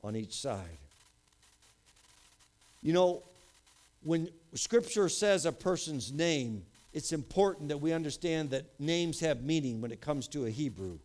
on 0.04 0.16
each 0.16 0.34
side. 0.34 0.66
You 2.82 2.94
know, 2.94 3.22
when 4.04 4.30
scripture 4.56 5.08
says 5.08 5.46
a 5.46 5.52
person's 5.52 6.12
name, 6.12 6.64
it's 6.94 7.14
important 7.14 7.70
that 7.70 7.78
we 7.78 7.94
understand 7.94 8.50
that 8.50 8.66
names 8.80 9.20
have 9.20 9.44
meaning 9.44 9.82
when 9.82 9.92
it 9.92 10.02
comes 10.02 10.28
to 10.30 10.46
a 10.46 10.50
Hebrew. 10.50 10.98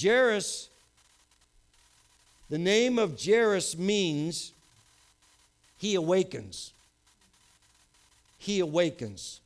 Jairus, 0.00 0.68
the 2.48 2.58
name 2.58 2.98
of 2.98 3.22
Jairus 3.22 3.76
means 3.76 4.52
he 5.78 5.94
awakens. 5.94 6.72
He 8.38 8.60
awakens. 8.60 9.40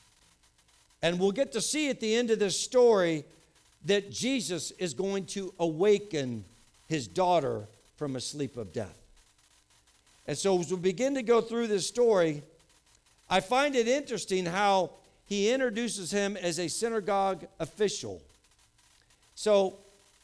And 1.02 1.18
we'll 1.18 1.32
get 1.32 1.52
to 1.52 1.60
see 1.60 1.88
at 1.88 2.00
the 2.00 2.14
end 2.14 2.30
of 2.30 2.38
this 2.38 2.58
story 2.58 3.24
that 3.84 4.10
Jesus 4.10 4.72
is 4.72 4.94
going 4.94 5.26
to 5.26 5.52
awaken 5.58 6.44
his 6.88 7.06
daughter 7.06 7.66
from 7.96 8.16
a 8.16 8.20
sleep 8.20 8.56
of 8.56 8.72
death. 8.72 8.96
And 10.26 10.36
so, 10.36 10.58
as 10.58 10.70
we 10.70 10.78
begin 10.78 11.14
to 11.14 11.22
go 11.22 11.40
through 11.40 11.68
this 11.68 11.86
story, 11.86 12.42
I 13.30 13.40
find 13.40 13.76
it 13.76 13.86
interesting 13.86 14.46
how 14.46 14.90
he 15.26 15.50
introduces 15.50 16.10
him 16.10 16.36
as 16.36 16.58
a 16.58 16.68
synagogue 16.68 17.46
official. 17.60 18.20
So, 19.34 19.76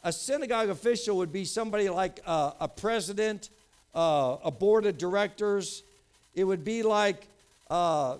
a 0.05 0.13
synagogue 0.13 0.69
official 0.69 1.17
would 1.19 1.33
be 1.33 1.45
somebody 1.45 1.89
like 1.89 2.21
a 2.27 2.69
president, 2.69 3.51
uh, 3.95 4.37
a 4.45 4.51
board 4.51 4.87
of 4.87 4.99
directors. 4.99 5.83
It 6.35 6.45
would 6.45 6.65
be 6.65 6.83
like, 6.83 7.27
uh, 7.71 8.17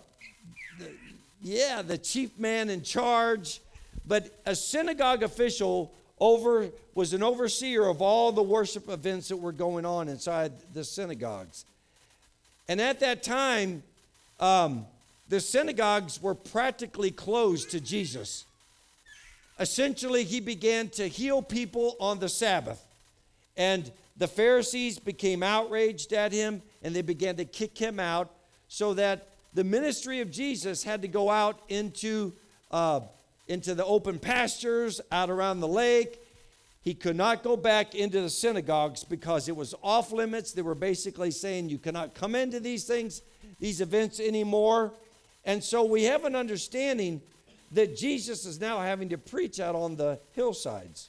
the, 0.79 0.91
yeah, 1.43 1.83
the 1.83 1.99
chief 1.99 2.39
man 2.39 2.71
in 2.71 2.83
charge. 2.83 3.61
But 4.07 4.31
a 4.47 4.55
synagogue 4.55 5.23
official 5.23 5.93
over 6.21 6.69
was 6.95 7.13
an 7.15 7.23
overseer 7.23 7.87
of 7.87 8.01
all 8.01 8.33
the 8.33 8.43
worship 8.43 8.89
events 8.89 9.29
that 9.29 9.37
were 9.37 9.53
going 9.53 9.85
on 9.85 10.09
inside 10.09 10.53
the 10.75 10.85
synagogues. 10.85 11.65
And 12.69 12.81
at 12.81 13.01
that 13.01 13.23
time, 13.23 13.83
um, 14.39 14.87
the 15.29 15.41
synagogues 15.41 16.23
were 16.23 16.35
practically 16.35 17.11
closed 17.11 17.71
to 17.71 17.81
Jesus 17.81 18.45
essentially, 19.59 20.25
he 20.25 20.41
began 20.41 20.89
to 20.91 21.09
heal 21.09 21.43
people 21.43 21.97
on 22.01 22.19
the 22.19 22.29
Sabbath. 22.29 22.85
And 23.57 23.91
the 24.17 24.29
Pharisees 24.29 24.99
became 24.99 25.43
outraged 25.43 26.13
at 26.13 26.33
him 26.33 26.63
and 26.83 26.95
they 26.95 27.03
began 27.03 27.37
to 27.37 27.45
kick 27.45 27.77
him 27.77 27.99
out 27.99 28.31
so 28.69 28.95
that 28.95 29.29
the 29.55 29.65
ministry 29.65 30.21
of 30.21 30.31
Jesus 30.31 30.83
had 30.83 31.03
to 31.03 31.09
go 31.09 31.31
out 31.31 31.61
into, 31.69 32.33
uh, 32.71 33.01
into 33.49 33.75
the 33.75 33.85
open 33.85 34.19
pastures, 34.19 35.01
out 35.11 35.29
around 35.29 35.61
the 35.61 35.69
lake. 35.69 36.19
He 36.81 36.95
could 36.95 37.17
not 37.17 37.43
go 37.43 37.57
back 37.57 37.95
into 37.95 38.21
the 38.21 38.31
synagogues 38.31 39.05
because 39.05 39.49
it 39.49 39.57
was 39.57 39.75
off 39.83 40.11
limits. 40.11 40.53
They 40.53 40.63
were 40.63 40.75
basically 40.75 41.31
saying 41.31 41.69
you 41.69 41.79
cannot 41.79 42.15
come 42.15 42.35
into 42.35 42.61
these 42.61 42.85
things, 42.85 43.23
these 43.61 43.81
events 43.81 44.19
anymore. 44.19 44.93
And 45.45 45.63
so 45.63 45.85
we 45.85 46.05
have 46.05 46.25
an 46.25 46.35
understanding 46.35 47.21
that 47.73 47.97
Jesus 47.97 48.45
is 48.45 48.61
now 48.61 48.81
having 48.81 49.09
to 49.11 49.19
preach 49.19 49.61
out 49.61 49.75
on 49.75 49.97
the 49.97 50.19
hillsides. 50.33 51.09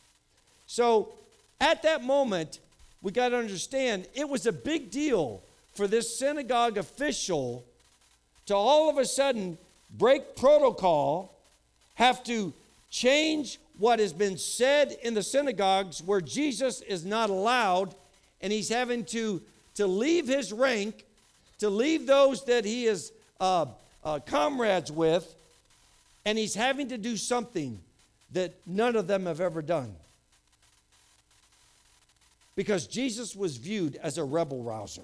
So 0.65 1.13
at 1.59 1.83
that 1.83 2.03
moment, 2.03 2.59
we 3.01 3.11
got 3.11 3.29
to 3.29 3.37
understand 3.37 4.07
it 4.13 4.27
was 4.27 4.45
a 4.45 4.51
big 4.51 4.91
deal 4.91 5.41
for 5.73 5.87
this 5.87 6.17
synagogue 6.17 6.77
official 6.77 7.65
to 8.45 8.55
all 8.55 8.89
of 8.89 8.97
a 8.97 9.05
sudden 9.05 9.57
break 9.97 10.35
protocol, 10.35 11.33
have 11.95 12.23
to 12.23 12.53
change 12.89 13.59
what 13.77 13.99
has 13.99 14.13
been 14.13 14.37
said 14.37 14.97
in 15.01 15.13
the 15.13 15.23
synagogues 15.23 16.01
where 16.03 16.21
Jesus 16.21 16.81
is 16.81 17.05
not 17.05 17.29
allowed, 17.29 17.95
and 18.41 18.53
he's 18.53 18.69
having 18.69 19.03
to, 19.05 19.41
to 19.75 19.87
leave 19.87 20.27
his 20.27 20.53
rank, 20.53 21.05
to 21.59 21.69
leave 21.69 22.05
those 22.05 22.45
that 22.45 22.65
he 22.65 22.85
is 22.85 23.11
uh, 23.39 23.65
uh, 24.03 24.19
comrades 24.25 24.91
with, 24.91 25.35
and 26.25 26.37
he's 26.37 26.55
having 26.55 26.89
to 26.89 26.97
do 26.97 27.17
something 27.17 27.79
that 28.31 28.53
none 28.65 28.95
of 28.95 29.07
them 29.07 29.25
have 29.25 29.41
ever 29.41 29.61
done. 29.61 29.93
Because 32.55 32.87
Jesus 32.87 33.35
was 33.35 33.57
viewed 33.57 33.95
as 33.97 34.17
a 34.17 34.23
rebel 34.23 34.63
rouser. 34.63 35.01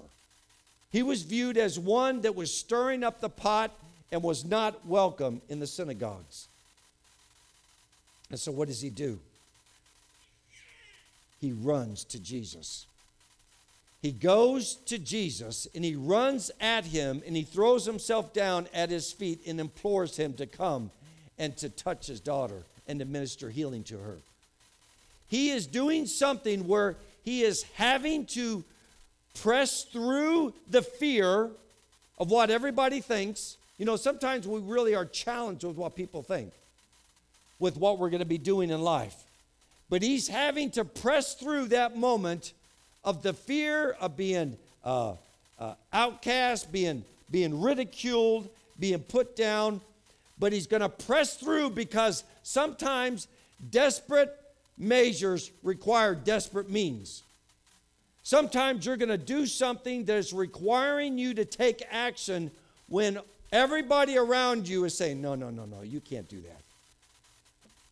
He 0.92 1.02
was 1.02 1.22
viewed 1.22 1.56
as 1.56 1.78
one 1.78 2.22
that 2.22 2.34
was 2.34 2.52
stirring 2.52 3.04
up 3.04 3.20
the 3.20 3.28
pot 3.28 3.72
and 4.12 4.22
was 4.22 4.44
not 4.44 4.86
welcome 4.86 5.40
in 5.48 5.60
the 5.60 5.66
synagogues. 5.66 6.48
And 8.30 8.38
so, 8.38 8.52
what 8.52 8.68
does 8.68 8.80
he 8.80 8.90
do? 8.90 9.18
He 11.40 11.52
runs 11.52 12.04
to 12.04 12.18
Jesus. 12.18 12.86
He 14.02 14.12
goes 14.12 14.76
to 14.86 14.98
Jesus 14.98 15.68
and 15.74 15.84
he 15.84 15.94
runs 15.94 16.50
at 16.60 16.86
him 16.86 17.22
and 17.26 17.36
he 17.36 17.42
throws 17.42 17.84
himself 17.84 18.32
down 18.32 18.66
at 18.72 18.90
his 18.90 19.12
feet 19.12 19.40
and 19.46 19.60
implores 19.60 20.16
him 20.16 20.32
to 20.34 20.46
come 20.46 20.90
and 21.40 21.56
to 21.56 21.70
touch 21.70 22.06
his 22.06 22.20
daughter 22.20 22.62
and 22.86 23.00
to 23.00 23.04
minister 23.04 23.50
healing 23.50 23.82
to 23.84 23.98
her. 23.98 24.18
He 25.28 25.50
is 25.50 25.66
doing 25.66 26.06
something 26.06 26.68
where 26.68 26.96
he 27.24 27.42
is 27.42 27.64
having 27.74 28.26
to 28.26 28.62
press 29.40 29.84
through 29.84 30.52
the 30.68 30.82
fear 30.82 31.48
of 32.18 32.30
what 32.30 32.50
everybody 32.50 33.00
thinks. 33.00 33.56
You 33.78 33.86
know, 33.86 33.96
sometimes 33.96 34.46
we 34.46 34.60
really 34.60 34.94
are 34.94 35.06
challenged 35.06 35.64
with 35.64 35.76
what 35.76 35.96
people 35.96 36.22
think, 36.22 36.52
with 37.58 37.76
what 37.76 37.98
we're 37.98 38.10
going 38.10 38.20
to 38.20 38.26
be 38.26 38.38
doing 38.38 38.70
in 38.70 38.82
life. 38.82 39.16
But 39.88 40.02
he's 40.02 40.28
having 40.28 40.70
to 40.72 40.84
press 40.84 41.34
through 41.34 41.66
that 41.66 41.96
moment 41.96 42.52
of 43.02 43.22
the 43.22 43.32
fear 43.32 43.96
of 44.00 44.16
being 44.16 44.58
uh, 44.84 45.14
uh, 45.58 45.74
outcast, 45.92 46.70
being, 46.70 47.04
being 47.30 47.60
ridiculed, 47.62 48.48
being 48.78 49.00
put 49.00 49.36
down. 49.36 49.80
But 50.40 50.52
he's 50.52 50.66
going 50.66 50.82
to 50.82 50.88
press 50.88 51.36
through 51.36 51.70
because 51.70 52.24
sometimes 52.42 53.28
desperate 53.70 54.34
measures 54.78 55.52
require 55.62 56.14
desperate 56.14 56.70
means. 56.70 57.22
Sometimes 58.22 58.86
you're 58.86 58.96
going 58.96 59.10
to 59.10 59.18
do 59.18 59.46
something 59.46 60.06
that 60.06 60.16
is 60.16 60.32
requiring 60.32 61.18
you 61.18 61.34
to 61.34 61.44
take 61.44 61.82
action 61.90 62.50
when 62.88 63.20
everybody 63.52 64.16
around 64.16 64.66
you 64.66 64.84
is 64.84 64.96
saying, 64.96 65.20
No, 65.20 65.34
no, 65.34 65.50
no, 65.50 65.66
no, 65.66 65.82
you 65.82 66.00
can't 66.00 66.28
do 66.28 66.40
that. 66.40 66.60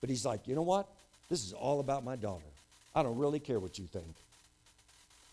But 0.00 0.10
he's 0.10 0.24
like, 0.24 0.48
You 0.48 0.54
know 0.54 0.62
what? 0.62 0.86
This 1.28 1.44
is 1.44 1.52
all 1.52 1.80
about 1.80 2.04
my 2.04 2.16
daughter. 2.16 2.44
I 2.94 3.02
don't 3.02 3.18
really 3.18 3.40
care 3.40 3.60
what 3.60 3.78
you 3.78 3.84
think. 3.84 4.14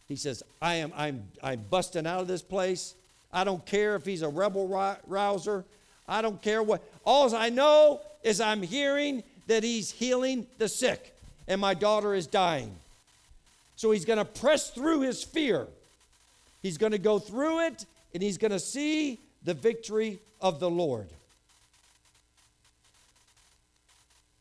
He 0.08 0.16
says, 0.16 0.44
I 0.62 0.76
am 0.76 0.92
I'm 0.96 1.24
I'm 1.42 1.62
busting 1.70 2.06
out 2.06 2.22
of 2.22 2.28
this 2.28 2.42
place. 2.42 2.94
I 3.34 3.44
don't 3.44 3.66
care 3.66 3.96
if 3.96 4.06
he's 4.06 4.22
a 4.22 4.30
rebel 4.30 4.68
rouser. 5.08 5.66
I 6.08 6.22
don't 6.22 6.42
care 6.42 6.62
what. 6.62 6.84
All 7.06 7.34
I 7.36 7.50
know 7.50 8.02
is 8.24 8.42
I'm 8.42 8.62
hearing 8.62 9.24
that 9.48 9.64
he's 9.64 9.92
healing 9.92 10.48
the 10.58 10.68
sick 10.68 11.16
and 11.48 11.62
my 11.62 11.74
daughter 11.74 12.14
is 12.14 12.28
dying. 12.28 12.76
So 13.76 13.92
he's 13.92 14.06
going 14.06 14.20
to 14.20 14.26
press 14.26 14.70
through 14.70 15.02
his 15.02 15.24
fear. 15.24 15.68
He's 16.62 16.78
going 16.78 16.94
to 16.94 16.98
go 16.98 17.20
through 17.20 17.68
it 17.68 17.86
and 18.14 18.24
he's 18.24 18.38
going 18.38 18.52
to 18.52 18.60
see 18.60 19.20
the 19.44 19.54
victory 19.54 20.20
of 20.42 20.60
the 20.60 20.70
Lord. 20.70 21.08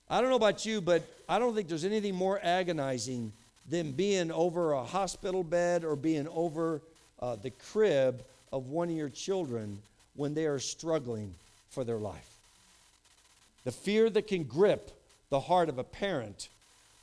I 0.08 0.20
don't 0.20 0.30
know 0.30 0.36
about 0.36 0.64
you, 0.64 0.80
but 0.80 1.02
I 1.28 1.38
don't 1.38 1.54
think 1.54 1.68
there's 1.68 1.84
anything 1.84 2.14
more 2.14 2.38
agonizing 2.42 3.32
than 3.68 3.92
being 3.92 4.30
over 4.30 4.72
a 4.72 4.84
hospital 4.84 5.42
bed 5.42 5.84
or 5.84 5.96
being 5.96 6.28
over 6.28 6.80
uh, 7.20 7.36
the 7.36 7.50
crib 7.50 8.22
of 8.52 8.68
one 8.68 8.88
of 8.90 8.94
your 8.94 9.08
children 9.08 9.78
when 10.14 10.34
they 10.34 10.44
are 10.44 10.58
struggling 10.58 11.34
for 11.74 11.84
their 11.84 11.98
life. 11.98 12.38
The 13.64 13.72
fear 13.72 14.08
that 14.10 14.26
can 14.26 14.44
grip 14.44 14.90
the 15.30 15.40
heart 15.40 15.68
of 15.68 15.78
a 15.78 15.84
parent 15.84 16.48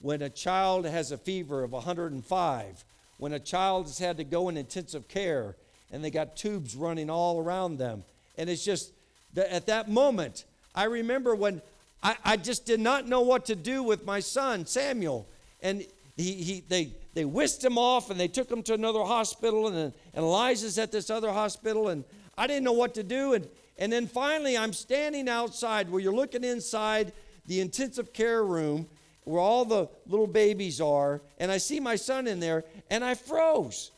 when 0.01 0.21
a 0.21 0.29
child 0.29 0.85
has 0.85 1.11
a 1.11 1.17
fever 1.17 1.63
of 1.63 1.71
105, 1.71 2.83
when 3.17 3.33
a 3.33 3.39
child 3.39 3.85
has 3.85 3.99
had 3.99 4.17
to 4.17 4.23
go 4.23 4.49
in 4.49 4.57
intensive 4.57 5.07
care 5.07 5.55
and 5.91 6.03
they 6.03 6.09
got 6.09 6.35
tubes 6.35 6.75
running 6.75 7.09
all 7.09 7.39
around 7.39 7.77
them. 7.77 8.03
And 8.37 8.49
it's 8.49 8.63
just 8.63 8.91
at 9.35 9.67
that 9.67 9.89
moment, 9.89 10.45
I 10.73 10.85
remember 10.85 11.35
when 11.35 11.61
I, 12.01 12.15
I 12.23 12.37
just 12.37 12.65
did 12.65 12.79
not 12.79 13.07
know 13.07 13.21
what 13.21 13.45
to 13.47 13.55
do 13.55 13.83
with 13.83 14.05
my 14.05 14.19
son, 14.19 14.65
Samuel. 14.65 15.27
And 15.61 15.85
he, 16.17 16.33
he, 16.33 16.63
they, 16.67 16.93
they 17.13 17.25
whisked 17.25 17.63
him 17.63 17.77
off 17.77 18.09
and 18.09 18.19
they 18.19 18.27
took 18.27 18.49
him 18.49 18.63
to 18.63 18.73
another 18.73 19.03
hospital, 19.03 19.67
and, 19.67 19.77
and 19.77 20.23
Eliza's 20.23 20.77
at 20.79 20.91
this 20.91 21.09
other 21.09 21.31
hospital, 21.31 21.89
and 21.89 22.03
I 22.37 22.47
didn't 22.47 22.63
know 22.63 22.71
what 22.71 22.95
to 22.95 23.03
do. 23.03 23.33
And, 23.33 23.47
and 23.81 23.91
then 23.91 24.05
finally, 24.05 24.55
I'm 24.55 24.73
standing 24.73 25.27
outside 25.27 25.89
where 25.89 25.99
you're 25.99 26.13
looking 26.13 26.43
inside 26.43 27.13
the 27.47 27.61
intensive 27.61 28.13
care 28.13 28.43
room 28.43 28.87
where 29.23 29.41
all 29.41 29.65
the 29.65 29.87
little 30.05 30.27
babies 30.27 30.79
are, 30.79 31.19
and 31.39 31.51
I 31.51 31.57
see 31.57 31.79
my 31.79 31.95
son 31.95 32.27
in 32.27 32.39
there, 32.39 32.63
and 32.91 33.03
I 33.03 33.15
froze. 33.15 33.89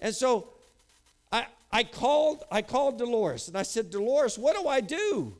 And 0.00 0.12
so 0.12 0.48
I, 1.30 1.46
I 1.70 1.84
called 1.84 2.42
I 2.50 2.62
called 2.62 2.98
Dolores 2.98 3.46
and 3.46 3.56
I 3.56 3.62
said, 3.62 3.90
Dolores, 3.90 4.36
what 4.36 4.56
do 4.60 4.66
I 4.66 4.80
do? 4.80 5.32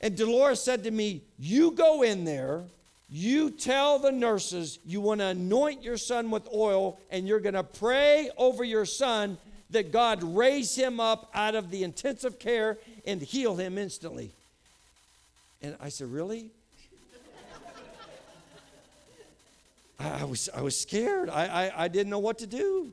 And 0.00 0.16
Dolores 0.16 0.60
said 0.60 0.82
to 0.84 0.90
me, 0.90 1.20
You 1.38 1.72
go 1.72 2.00
in 2.00 2.24
there, 2.24 2.62
you 3.10 3.50
tell 3.50 3.98
the 3.98 4.12
nurses 4.12 4.78
you 4.86 5.02
want 5.02 5.20
to 5.20 5.26
anoint 5.26 5.82
your 5.82 5.98
son 5.98 6.30
with 6.30 6.48
oil, 6.54 6.98
and 7.10 7.28
you're 7.28 7.38
going 7.38 7.52
to 7.52 7.62
pray 7.62 8.30
over 8.38 8.64
your 8.64 8.86
son 8.86 9.36
that 9.72 9.92
God 9.92 10.22
raise 10.22 10.74
him 10.74 11.00
up 11.00 11.30
out 11.34 11.54
of 11.54 11.70
the 11.70 11.82
intensive 11.82 12.38
care 12.38 12.78
and 13.06 13.20
heal 13.20 13.56
him 13.56 13.78
instantly. 13.78 14.30
And 15.62 15.76
I 15.80 15.88
said, 15.88 16.10
Really? 16.10 16.50
I, 20.00 20.24
was, 20.24 20.48
I 20.52 20.62
was 20.62 20.76
scared. 20.76 21.30
I, 21.30 21.46
I, 21.46 21.84
I 21.84 21.88
didn't 21.88 22.10
know 22.10 22.18
what 22.18 22.38
to 22.38 22.46
do. 22.46 22.92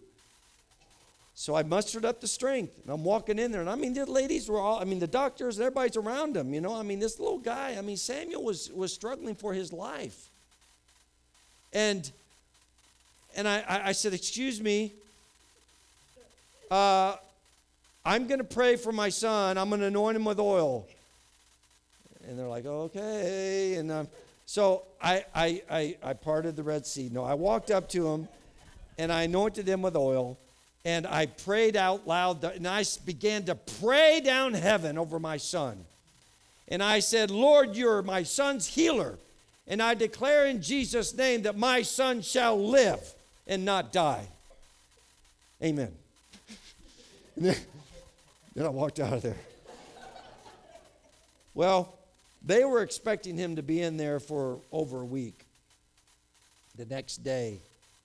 So 1.34 1.56
I 1.56 1.64
mustered 1.64 2.06
up 2.06 2.22
the 2.22 2.28
strength. 2.28 2.74
And 2.84 2.94
I'm 2.94 3.04
walking 3.04 3.40
in 3.40 3.52
there. 3.52 3.62
And 3.62 3.70
I 3.70 3.74
mean, 3.74 3.96
the 3.96 4.06
ladies 4.06 4.48
were 4.48 4.60
all, 4.60 4.80
I 4.80 4.84
mean, 4.84 5.00
the 5.00 5.08
doctors 5.08 5.58
and 5.58 5.66
everybody's 5.66 5.98
around 5.98 6.38
him. 6.38 6.54
You 6.54 6.62
know, 6.62 6.76
I 6.76 6.84
mean, 6.84 7.00
this 7.00 7.18
little 7.18 7.40
guy, 7.40 7.78
I 7.80 7.82
mean, 7.82 7.98
Samuel 7.98 8.44
was, 8.44 8.70
was 8.72 8.94
struggling 8.94 9.34
for 9.34 9.54
his 9.54 9.74
life. 9.74 10.30
And 11.74 12.12
and 13.36 13.48
I, 13.48 13.82
I 13.86 13.92
said, 13.92 14.14
Excuse 14.14 14.62
me, 14.62 14.94
uh, 16.72 17.16
I'm 18.06 18.28
going 18.28 18.40
to 18.40 18.44
pray 18.44 18.76
for 18.76 18.92
my 18.92 19.10
son. 19.10 19.58
I'm 19.58 19.70
going 19.70 19.82
to 19.82 19.88
anoint 19.88 20.16
him 20.16 20.26
with 20.26 20.40
oil. 20.40 20.88
And 22.28 22.38
they're 22.38 22.48
like, 22.48 22.66
Okay. 22.66 23.76
And 23.76 23.92
um, 23.92 24.08
so 24.46 24.84
I, 25.02 25.26
I, 25.34 25.62
I, 25.70 25.98
I 26.04 26.14
parted 26.14 26.56
the 26.56 26.64
Red 26.64 26.86
Sea. 26.86 27.10
No, 27.12 27.24
I 27.24 27.34
walked 27.34 27.72
up 27.72 27.90
to 27.90 28.08
him 28.08 28.28
and 28.98 29.12
I 29.12 29.24
anointed 29.24 29.68
him 29.68 29.82
with 29.82 29.96
oil 29.96 30.38
and 30.86 31.06
I 31.06 31.26
prayed 31.26 31.76
out 31.76 32.08
loud, 32.08 32.44
and 32.44 32.68
I 32.68 32.84
began 33.06 33.44
to 33.46 33.56
pray 33.56 34.22
down 34.22 34.54
heaven 34.54 34.98
over 34.98 35.20
my 35.20 35.38
son. 35.38 35.86
And 36.68 36.82
I 36.82 37.00
said, 37.00 37.32
Lord, 37.32 37.76
you're 37.76 38.02
my 38.02 38.24
son's 38.24 38.68
healer. 38.68 39.18
And 39.68 39.84
I 39.84 39.94
declare 39.94 40.46
in 40.46 40.62
Jesus' 40.62 41.14
name 41.14 41.44
that 41.44 41.58
my 41.58 41.82
son 41.82 42.22
shall 42.22 42.58
live 42.58 43.14
and 43.46 43.66
not 43.66 43.92
die. 43.92 44.28
Amen. 45.62 45.92
then 48.54 48.66
I 48.66 48.68
walked 48.68 49.00
out 49.00 49.14
of 49.14 49.22
there. 49.22 49.38
Well, 51.54 51.94
they 52.46 52.66
were 52.66 52.82
expecting 52.82 53.38
him 53.38 53.56
to 53.56 53.64
be 53.64 53.82
in 53.82 53.96
there 53.96 54.20
for 54.20 54.60
over 54.74 55.00
a 55.00 55.06
week. 55.06 55.46
The 56.78 56.86
next 56.86 57.24
day, 57.24 57.60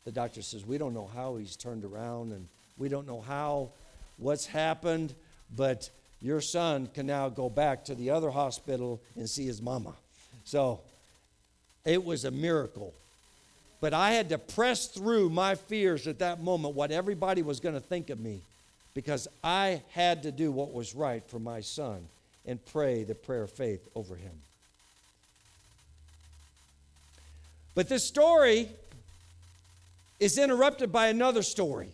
the 0.05 0.13
doctor 0.13 0.41
says, 0.41 0.65
We 0.65 0.79
don't 0.79 0.95
know 0.95 1.11
how 1.13 1.35
he's 1.37 1.57
turned 1.57 1.85
around 1.85 2.33
and 2.33 2.47
we 2.79 2.89
don't 2.89 3.09
know 3.09 3.21
how, 3.21 3.71
what's 4.19 4.47
happened, 4.47 5.15
but 5.57 5.91
your 6.21 6.41
son 6.41 6.89
can 6.95 7.07
now 7.07 7.29
go 7.29 7.49
back 7.49 7.85
to 7.87 7.97
the 7.97 8.11
other 8.11 8.31
hospital 8.31 9.01
and 9.17 9.29
see 9.29 9.47
his 9.47 9.61
mama. 9.61 9.95
So 10.45 10.81
it 11.85 12.05
was 12.05 12.25
a 12.25 12.31
miracle. 12.31 12.95
But 13.81 13.95
I 13.95 14.13
had 14.13 14.29
to 14.29 14.39
press 14.39 14.87
through 14.87 15.31
my 15.31 15.57
fears 15.57 16.07
at 16.07 16.21
that 16.21 16.41
moment, 16.41 16.77
what 16.77 16.93
everybody 16.93 17.43
was 17.43 17.59
going 17.59 17.75
to 17.75 17.81
think 17.81 18.11
of 18.11 18.21
me, 18.21 18.41
because 18.95 19.29
I 19.43 19.83
had 19.91 20.23
to 20.23 20.33
do 20.33 20.51
what 20.51 20.73
was 20.73 20.95
right 20.95 21.23
for 21.29 21.39
my 21.39 21.61
son 21.61 22.07
and 22.47 22.65
pray 22.67 23.05
the 23.05 23.15
prayer 23.15 23.43
of 23.43 23.51
faith 23.51 23.87
over 23.95 24.17
him. 24.17 24.33
But 27.75 27.89
this 27.89 28.05
story 28.05 28.69
is 30.21 30.39
interrupted 30.39 30.93
by 30.93 31.09
another 31.09 31.43
story 31.43 31.91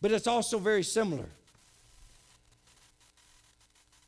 but 0.00 0.12
it's 0.12 0.26
also 0.26 0.58
very 0.58 0.82
similar. 0.82 1.26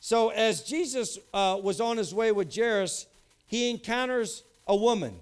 So, 0.00 0.30
as 0.30 0.62
Jesus 0.62 1.18
uh, 1.34 1.58
was 1.62 1.80
on 1.80 1.96
his 1.96 2.14
way 2.14 2.32
with 2.32 2.54
Jairus, 2.54 3.06
he 3.46 3.70
encounters 3.70 4.42
a 4.66 4.76
woman 4.76 5.16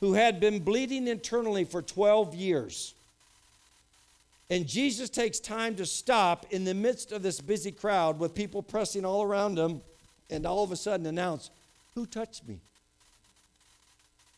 who 0.00 0.14
had 0.14 0.40
been 0.40 0.60
bleeding 0.60 1.06
internally 1.06 1.64
for 1.64 1.80
12 1.80 2.34
years. 2.34 2.94
And 4.50 4.66
Jesus 4.66 5.10
takes 5.10 5.40
time 5.40 5.76
to 5.76 5.84
stop 5.84 6.46
in 6.50 6.64
the 6.64 6.74
midst 6.74 7.12
of 7.12 7.22
this 7.22 7.40
busy 7.40 7.70
crowd 7.70 8.18
with 8.18 8.34
people 8.34 8.62
pressing 8.62 9.04
all 9.04 9.22
around 9.22 9.58
him 9.58 9.82
and 10.30 10.46
all 10.46 10.64
of 10.64 10.72
a 10.72 10.76
sudden 10.76 11.06
announce, 11.06 11.50
Who 11.94 12.06
touched 12.06 12.48
me? 12.48 12.58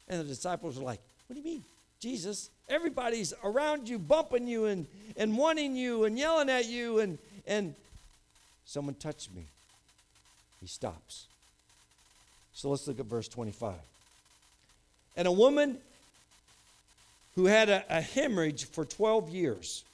And 0.08 0.20
the 0.20 0.24
disciples 0.24 0.78
are 0.78 0.82
like, 0.82 1.00
What 1.28 1.34
do 1.34 1.40
you 1.40 1.44
mean? 1.44 1.64
Jesus, 2.00 2.50
everybody's 2.68 3.34
around 3.44 3.88
you, 3.88 3.98
bumping 3.98 4.48
you 4.48 4.64
and, 4.64 4.86
and 5.16 5.36
wanting 5.36 5.76
you 5.76 6.04
and 6.04 6.18
yelling 6.18 6.48
at 6.48 6.66
you, 6.66 6.98
and, 6.98 7.18
and 7.46 7.74
someone 8.64 8.94
touched 8.94 9.32
me. 9.34 9.44
He 10.60 10.66
stops. 10.66 11.26
So 12.52 12.70
let's 12.70 12.88
look 12.88 12.98
at 12.98 13.06
verse 13.06 13.28
25. 13.28 13.74
And 15.16 15.28
a 15.28 15.32
woman 15.32 15.78
who 17.36 17.46
had 17.46 17.68
a, 17.68 17.84
a 17.88 18.00
hemorrhage 18.00 18.64
for 18.64 18.84
12 18.84 19.30
years 19.30 19.84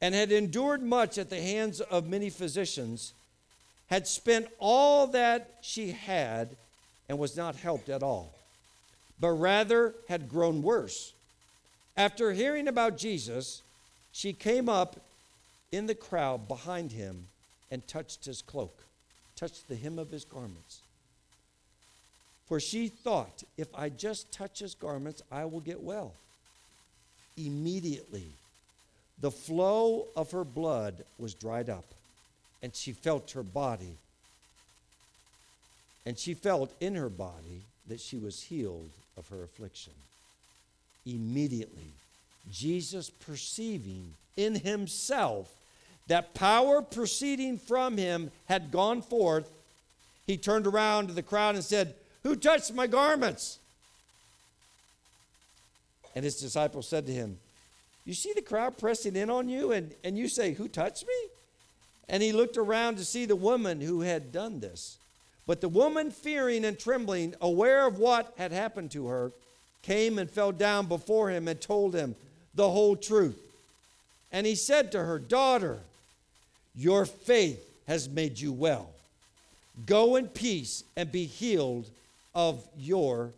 and 0.00 0.14
had 0.14 0.32
endured 0.32 0.82
much 0.82 1.18
at 1.18 1.30
the 1.30 1.40
hands 1.40 1.80
of 1.80 2.08
many 2.08 2.30
physicians, 2.30 3.12
had 3.88 4.06
spent 4.06 4.48
all 4.58 5.06
that 5.08 5.58
she 5.60 5.92
had 5.92 6.56
and 7.08 7.18
was 7.18 7.36
not 7.36 7.56
helped 7.56 7.88
at 7.88 8.02
all, 8.02 8.32
but 9.20 9.30
rather 9.30 9.94
had 10.08 10.28
grown 10.28 10.62
worse. 10.62 11.12
After 11.96 12.32
hearing 12.32 12.66
about 12.66 12.96
Jesus, 12.98 13.62
she 14.12 14.32
came 14.32 14.68
up 14.68 14.96
in 15.70 15.86
the 15.86 15.94
crowd 15.94 16.48
behind 16.48 16.92
him 16.92 17.26
and 17.70 17.86
touched 17.86 18.24
his 18.24 18.42
cloak, 18.42 18.84
touched 19.36 19.68
the 19.68 19.76
hem 19.76 19.98
of 19.98 20.10
his 20.10 20.24
garments. 20.24 20.80
For 22.46 22.60
she 22.60 22.88
thought, 22.88 23.42
if 23.56 23.68
I 23.74 23.88
just 23.88 24.30
touch 24.32 24.58
his 24.58 24.74
garments, 24.74 25.22
I 25.32 25.44
will 25.46 25.60
get 25.60 25.82
well. 25.82 26.12
Immediately, 27.36 28.26
the 29.20 29.30
flow 29.30 30.06
of 30.16 30.32
her 30.32 30.44
blood 30.44 31.04
was 31.18 31.34
dried 31.34 31.70
up, 31.70 31.84
and 32.62 32.74
she 32.74 32.92
felt 32.92 33.30
her 33.32 33.42
body. 33.42 33.96
And 36.06 36.18
she 36.18 36.34
felt 36.34 36.72
in 36.80 36.94
her 36.96 37.08
body 37.08 37.62
that 37.88 38.00
she 38.00 38.16
was 38.18 38.42
healed 38.42 38.90
of 39.16 39.28
her 39.28 39.42
affliction. 39.42 39.92
Immediately, 41.06 41.90
Jesus 42.50 43.10
perceiving 43.10 44.14
in 44.36 44.56
himself 44.56 45.50
that 46.08 46.34
power 46.34 46.82
proceeding 46.82 47.58
from 47.58 47.96
him 47.96 48.30
had 48.46 48.70
gone 48.70 49.00
forth, 49.00 49.50
he 50.26 50.36
turned 50.36 50.66
around 50.66 51.06
to 51.06 51.14
the 51.14 51.22
crowd 51.22 51.54
and 51.54 51.64
said, 51.64 51.94
Who 52.22 52.36
touched 52.36 52.74
my 52.74 52.86
garments? 52.86 53.58
And 56.14 56.24
his 56.24 56.36
disciples 56.40 56.86
said 56.86 57.06
to 57.06 57.12
him, 57.12 57.38
You 58.04 58.14
see 58.14 58.32
the 58.34 58.42
crowd 58.42 58.76
pressing 58.76 59.16
in 59.16 59.30
on 59.30 59.48
you, 59.48 59.72
and, 59.72 59.94
and 60.04 60.18
you 60.18 60.28
say, 60.28 60.52
Who 60.52 60.68
touched 60.68 61.06
me? 61.06 61.28
And 62.08 62.22
he 62.22 62.32
looked 62.32 62.56
around 62.56 62.96
to 62.96 63.04
see 63.04 63.24
the 63.24 63.36
woman 63.36 63.80
who 63.80 64.02
had 64.02 64.30
done 64.30 64.60
this. 64.60 64.98
But 65.46 65.60
the 65.60 65.68
woman, 65.68 66.10
fearing 66.10 66.64
and 66.64 66.78
trembling, 66.78 67.34
aware 67.40 67.86
of 67.86 67.98
what 67.98 68.34
had 68.36 68.52
happened 68.52 68.90
to 68.92 69.06
her, 69.06 69.32
came 69.82 70.18
and 70.18 70.30
fell 70.30 70.52
down 70.52 70.86
before 70.86 71.30
him 71.30 71.48
and 71.48 71.60
told 71.60 71.94
him 71.94 72.14
the 72.54 72.70
whole 72.70 72.96
truth. 72.96 73.38
And 74.32 74.46
he 74.46 74.54
said 74.54 74.92
to 74.92 75.02
her, 75.02 75.18
Daughter, 75.18 75.78
your 76.74 77.06
faith 77.06 77.62
has 77.86 78.08
made 78.08 78.38
you 78.38 78.52
well. 78.52 78.90
Go 79.86 80.16
in 80.16 80.28
peace 80.28 80.84
and 80.96 81.10
be 81.10 81.24
healed 81.24 81.88
of 82.34 82.66
your 82.76 83.30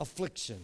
affliction. 0.00 0.58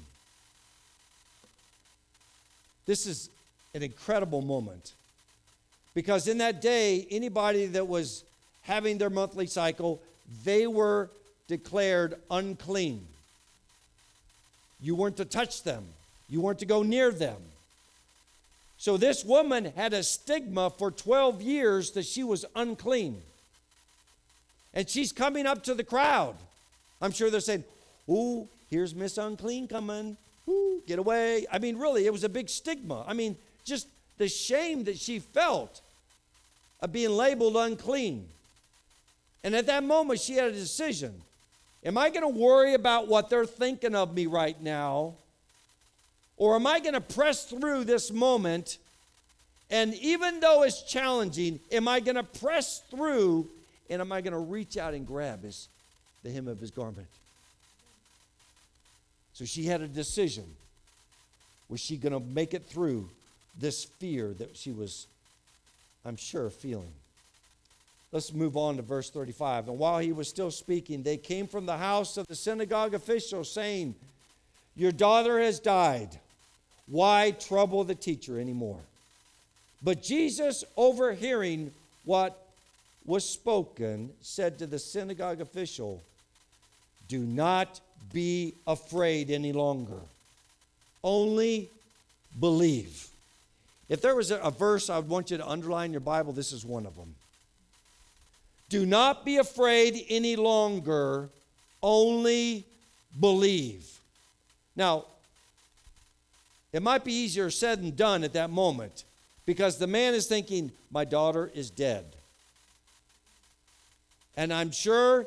This 2.86 3.06
is 3.06 3.30
an 3.74 3.83
incredible 3.83 4.42
moment 4.42 4.92
because 5.94 6.28
in 6.28 6.38
that 6.38 6.61
day, 6.61 7.06
anybody 7.11 7.66
that 7.66 7.88
was 7.88 8.24
having 8.62 8.98
their 8.98 9.11
monthly 9.11 9.46
cycle, 9.46 10.00
they 10.44 10.66
were 10.66 11.11
declared 11.48 12.14
unclean. 12.30 13.04
You 14.80 14.94
weren't 14.94 15.16
to 15.16 15.24
touch 15.24 15.62
them, 15.62 15.85
you 16.28 16.40
weren't 16.40 16.61
to 16.61 16.66
go 16.66 16.83
near 16.83 17.11
them. 17.11 17.37
So 18.78 18.96
this 18.96 19.24
woman 19.24 19.72
had 19.76 19.92
a 19.92 20.02
stigma 20.02 20.70
for 20.70 20.90
12 20.90 21.42
years 21.42 21.90
that 21.90 22.06
she 22.06 22.24
was 22.24 22.46
unclean. 22.56 23.20
And 24.72 24.88
she's 24.88 25.12
coming 25.12 25.44
up 25.44 25.64
to 25.64 25.74
the 25.74 25.85
crowd. 25.85 26.37
I'm 27.02 27.11
sure 27.12 27.28
they're 27.28 27.40
saying, 27.40 27.64
Ooh, 28.09 28.48
here's 28.70 28.94
Miss 28.94 29.18
Unclean 29.18 29.68
coming. 29.68 30.16
Ooh, 30.48 30.80
get 30.87 30.98
away. 30.98 31.46
I 31.52 31.59
mean, 31.59 31.76
really, 31.76 32.06
it 32.06 32.12
was 32.12 32.24
a 32.24 32.28
big 32.28 32.48
stigma. 32.48 33.04
I 33.06 33.12
mean, 33.12 33.37
just 33.70 33.87
the 34.18 34.28
shame 34.28 34.85
that 34.85 34.98
she 34.98 35.18
felt 35.18 35.80
of 36.80 36.92
being 36.92 37.11
labeled 37.11 37.56
unclean. 37.56 38.28
And 39.42 39.54
at 39.54 39.66
that 39.66 39.83
moment, 39.83 40.20
she 40.20 40.35
had 40.35 40.48
a 40.48 40.52
decision 40.52 41.22
Am 41.83 41.96
I 41.96 42.11
going 42.11 42.20
to 42.20 42.38
worry 42.38 42.74
about 42.74 43.09
what 43.09 43.30
they're 43.30 43.46
thinking 43.46 43.94
of 43.94 44.12
me 44.14 44.26
right 44.26 44.61
now? 44.61 45.14
Or 46.37 46.54
am 46.56 46.66
I 46.66 46.78
going 46.78 46.92
to 46.94 47.00
press 47.00 47.44
through 47.44 47.85
this 47.85 48.11
moment? 48.11 48.76
And 49.70 49.94
even 49.94 50.40
though 50.40 50.62
it's 50.62 50.83
challenging, 50.83 51.59
am 51.72 51.88
I 51.88 52.00
going 52.00 52.16
to 52.16 52.22
press 52.22 52.83
through 52.90 53.48
and 53.88 54.02
am 54.02 54.12
I 54.12 54.20
going 54.20 54.33
to 54.33 54.38
reach 54.38 54.76
out 54.76 54.92
and 54.92 55.06
grab 55.06 55.42
his, 55.42 55.68
the 56.22 56.30
hem 56.30 56.48
of 56.48 56.61
his 56.61 56.70
garment? 56.70 57.06
So 59.33 59.46
she 59.46 59.64
had 59.64 59.80
a 59.80 59.88
decision. 59.88 60.44
Was 61.70 61.80
she 61.80 61.96
going 61.96 62.12
to 62.12 62.20
make 62.20 62.52
it 62.52 62.66
through 62.66 63.09
this 63.58 63.84
fear 63.84 64.34
that 64.38 64.56
she 64.56 64.72
was, 64.72 65.06
I'm 66.04 66.16
sure, 66.16 66.50
feeling? 66.50 66.92
Let's 68.12 68.32
move 68.32 68.56
on 68.56 68.76
to 68.76 68.82
verse 68.82 69.08
35. 69.10 69.68
And 69.68 69.78
while 69.78 69.98
he 69.98 70.12
was 70.12 70.28
still 70.28 70.50
speaking, 70.50 71.02
they 71.02 71.16
came 71.16 71.46
from 71.46 71.66
the 71.66 71.76
house 71.76 72.16
of 72.16 72.26
the 72.26 72.34
synagogue 72.34 72.94
official, 72.94 73.44
saying, 73.44 73.94
Your 74.74 74.92
daughter 74.92 75.38
has 75.38 75.60
died. 75.60 76.18
Why 76.88 77.30
trouble 77.30 77.84
the 77.84 77.94
teacher 77.94 78.40
anymore? 78.40 78.80
But 79.82 80.02
Jesus, 80.02 80.64
overhearing 80.76 81.72
what 82.04 82.46
was 83.06 83.24
spoken, 83.28 84.10
said 84.20 84.58
to 84.58 84.66
the 84.66 84.78
synagogue 84.78 85.40
official, 85.40 86.02
Do 87.08 87.20
not 87.20 87.80
be 88.12 88.54
afraid 88.66 89.30
any 89.30 89.52
longer. 89.52 90.00
Only 91.04 91.70
believe. 92.38 93.10
If 93.90 94.00
there 94.00 94.14
was 94.14 94.31
a, 94.31 94.50
verse 94.53 94.88
I 94.88 94.98
would 94.98 95.09
want 95.09 95.33
you 95.33 95.37
to 95.37 95.46
underline 95.46 95.87
in 95.87 95.92
your 95.92 96.00
Bible, 96.00 96.33
this 96.33 96.53
is 96.53 96.64
one 96.64 96.87
of 96.87 96.94
them. 96.94 97.16
Do 98.68 98.87
not 98.87 99.24
be 99.24 99.38
afraid 99.38 100.07
any 100.09 100.37
longer, 100.37 101.29
only 101.83 102.64
believe. 103.18 103.98
Now, 104.76 105.07
it 106.72 106.83
might 106.83 107.05
be 107.05 107.12
easier 107.12 107.50
said 107.50 107.83
than 107.83 107.96
done 107.96 108.22
at 108.22 108.33
that 108.35 108.50
moment 108.50 109.03
because 109.44 109.76
the 109.76 109.88
man 109.88 110.14
is 110.14 110.29
thinking, 110.29 110.70
My 110.92 111.05
daughter 111.05 111.50
is 111.53 111.68
dead. 111.68 112.05
And 114.37 114.53
I'm 114.53 114.70
sure 114.70 115.26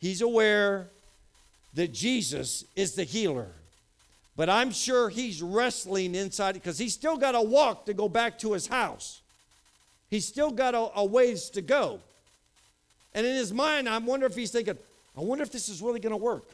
he's 0.00 0.20
aware 0.20 0.88
that 1.74 1.92
Jesus 1.92 2.64
is 2.74 2.96
the 2.96 3.04
healer. 3.04 3.52
But 4.36 4.48
I'm 4.48 4.72
sure 4.72 5.08
he's 5.08 5.42
wrestling 5.42 6.14
inside 6.14 6.52
because 6.52 6.78
he's 6.78 6.94
still 6.94 7.16
got 7.16 7.34
a 7.34 7.42
walk 7.42 7.86
to 7.86 7.94
go 7.94 8.08
back 8.08 8.38
to 8.40 8.52
his 8.52 8.66
house. 8.66 9.20
He's 10.10 10.26
still 10.26 10.50
got 10.50 10.74
a, 10.74 10.90
a 10.96 11.04
ways 11.04 11.50
to 11.50 11.62
go. 11.62 12.00
And 13.14 13.24
in 13.26 13.34
his 13.36 13.52
mind, 13.52 13.88
I 13.88 13.98
wonder 13.98 14.26
if 14.26 14.34
he's 14.34 14.50
thinking, 14.50 14.76
I 15.16 15.20
wonder 15.20 15.42
if 15.42 15.52
this 15.52 15.68
is 15.68 15.80
really 15.80 16.00
going 16.00 16.12
to 16.12 16.16
work. 16.16 16.44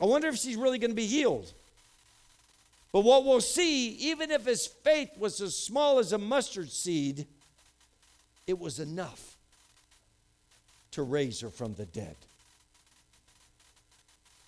I 0.00 0.04
wonder 0.04 0.28
if 0.28 0.36
she's 0.36 0.56
really 0.56 0.78
going 0.78 0.90
to 0.90 0.96
be 0.96 1.06
healed. 1.06 1.52
But 2.92 3.00
what 3.00 3.24
we'll 3.24 3.40
see, 3.40 3.90
even 3.90 4.30
if 4.30 4.46
his 4.46 4.66
faith 4.66 5.10
was 5.18 5.40
as 5.40 5.56
small 5.56 5.98
as 5.98 6.12
a 6.12 6.18
mustard 6.18 6.70
seed, 6.70 7.26
it 8.46 8.58
was 8.58 8.80
enough 8.80 9.36
to 10.92 11.02
raise 11.02 11.40
her 11.40 11.50
from 11.50 11.74
the 11.74 11.86
dead. 11.86 12.16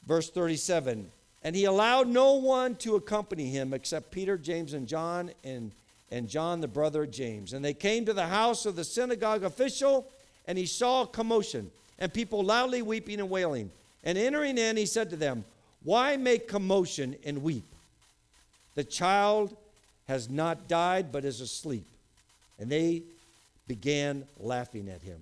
Verse 0.07 0.31
37 0.31 1.11
And 1.43 1.55
he 1.55 1.65
allowed 1.65 2.09
no 2.09 2.35
one 2.35 2.75
to 2.77 2.97
accompany 2.97 3.51
him 3.51 3.73
except 3.73 4.11
Peter, 4.11 4.37
James, 4.37 4.75
and 4.75 4.89
John, 4.89 5.31
and, 5.45 5.71
and 6.11 6.29
John, 6.29 6.61
the 6.61 6.69
brother 6.69 7.05
of 7.05 7.11
James. 7.11 7.53
And 7.53 7.65
they 7.65 7.75
came 7.75 8.05
to 8.07 8.13
the 8.13 8.27
house 8.27 8.67
of 8.67 8.77
the 8.77 8.85
synagogue 8.85 9.45
official, 9.45 10.07
and 10.47 10.59
he 10.59 10.67
saw 10.67 11.05
commotion, 11.05 11.71
and 11.99 12.13
people 12.13 12.43
loudly 12.43 12.83
weeping 12.83 13.21
and 13.21 13.31
wailing. 13.31 13.71
And 14.05 14.19
entering 14.19 14.59
in, 14.59 14.77
he 14.77 14.87
said 14.87 15.11
to 15.11 15.17
them, 15.17 15.45
Why 15.85 16.17
make 16.17 16.49
commotion 16.49 17.15
and 17.25 17.43
weep? 17.43 17.65
The 18.75 18.85
child 18.85 19.57
has 20.09 20.29
not 20.31 20.69
died, 20.69 21.13
but 21.13 21.25
is 21.25 21.41
asleep. 21.41 21.85
And 22.59 22.71
they 22.71 23.03
began 23.69 24.25
laughing 24.41 24.89
at 24.89 25.03
him. 25.03 25.19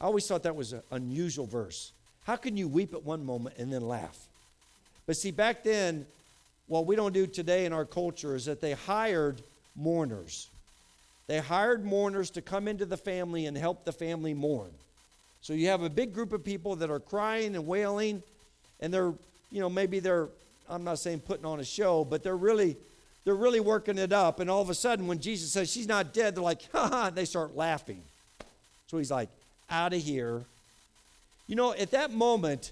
I 0.00 0.04
always 0.04 0.26
thought 0.26 0.42
that 0.44 0.56
was 0.56 0.72
an 0.72 0.82
unusual 0.90 1.46
verse. 1.46 1.92
How 2.24 2.36
can 2.36 2.56
you 2.56 2.66
weep 2.66 2.94
at 2.94 3.04
one 3.04 3.24
moment 3.24 3.56
and 3.58 3.72
then 3.72 3.86
laugh? 3.86 4.18
But 5.10 5.16
see, 5.16 5.32
back 5.32 5.64
then, 5.64 6.06
what 6.68 6.86
we 6.86 6.94
don't 6.94 7.12
do 7.12 7.26
today 7.26 7.64
in 7.64 7.72
our 7.72 7.84
culture 7.84 8.36
is 8.36 8.44
that 8.44 8.60
they 8.60 8.74
hired 8.74 9.42
mourners. 9.74 10.48
They 11.26 11.38
hired 11.40 11.84
mourners 11.84 12.30
to 12.30 12.40
come 12.40 12.68
into 12.68 12.86
the 12.86 12.96
family 12.96 13.46
and 13.46 13.58
help 13.58 13.84
the 13.84 13.90
family 13.90 14.34
mourn. 14.34 14.70
So 15.42 15.52
you 15.52 15.66
have 15.66 15.82
a 15.82 15.90
big 15.90 16.14
group 16.14 16.32
of 16.32 16.44
people 16.44 16.76
that 16.76 16.90
are 16.90 17.00
crying 17.00 17.56
and 17.56 17.66
wailing, 17.66 18.22
and 18.78 18.94
they're, 18.94 19.12
you 19.50 19.58
know, 19.58 19.68
maybe 19.68 19.98
they're, 19.98 20.28
I'm 20.68 20.84
not 20.84 21.00
saying 21.00 21.22
putting 21.22 21.44
on 21.44 21.58
a 21.58 21.64
show, 21.64 22.04
but 22.04 22.22
they're 22.22 22.36
really, 22.36 22.76
they're 23.24 23.34
really 23.34 23.58
working 23.58 23.98
it 23.98 24.12
up. 24.12 24.38
And 24.38 24.48
all 24.48 24.62
of 24.62 24.70
a 24.70 24.74
sudden, 24.74 25.08
when 25.08 25.18
Jesus 25.18 25.50
says 25.50 25.72
she's 25.72 25.88
not 25.88 26.14
dead, 26.14 26.36
they're 26.36 26.44
like, 26.44 26.70
ha 26.70 26.88
ha, 26.88 27.10
they 27.10 27.24
start 27.24 27.56
laughing. 27.56 28.04
So 28.86 28.98
he's 28.98 29.10
like, 29.10 29.28
out 29.70 29.92
of 29.92 30.00
here. 30.00 30.44
You 31.48 31.56
know, 31.56 31.74
at 31.74 31.90
that 31.90 32.12
moment, 32.12 32.70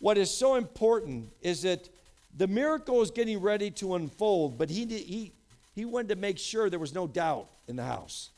what 0.00 0.16
is 0.16 0.30
so 0.30 0.54
important 0.54 1.30
is 1.42 1.62
that 1.62 1.88
the 2.36 2.46
miracle 2.46 3.02
is 3.02 3.10
getting 3.10 3.40
ready 3.40 3.70
to 3.72 3.94
unfold, 3.94 4.58
but 4.58 4.70
he, 4.70 4.86
he, 4.86 5.32
he 5.74 5.84
wanted 5.84 6.10
to 6.10 6.16
make 6.16 6.38
sure 6.38 6.70
there 6.70 6.78
was 6.78 6.94
no 6.94 7.06
doubt 7.06 7.48
in 7.66 7.76
the 7.76 7.84
house. 7.84 8.30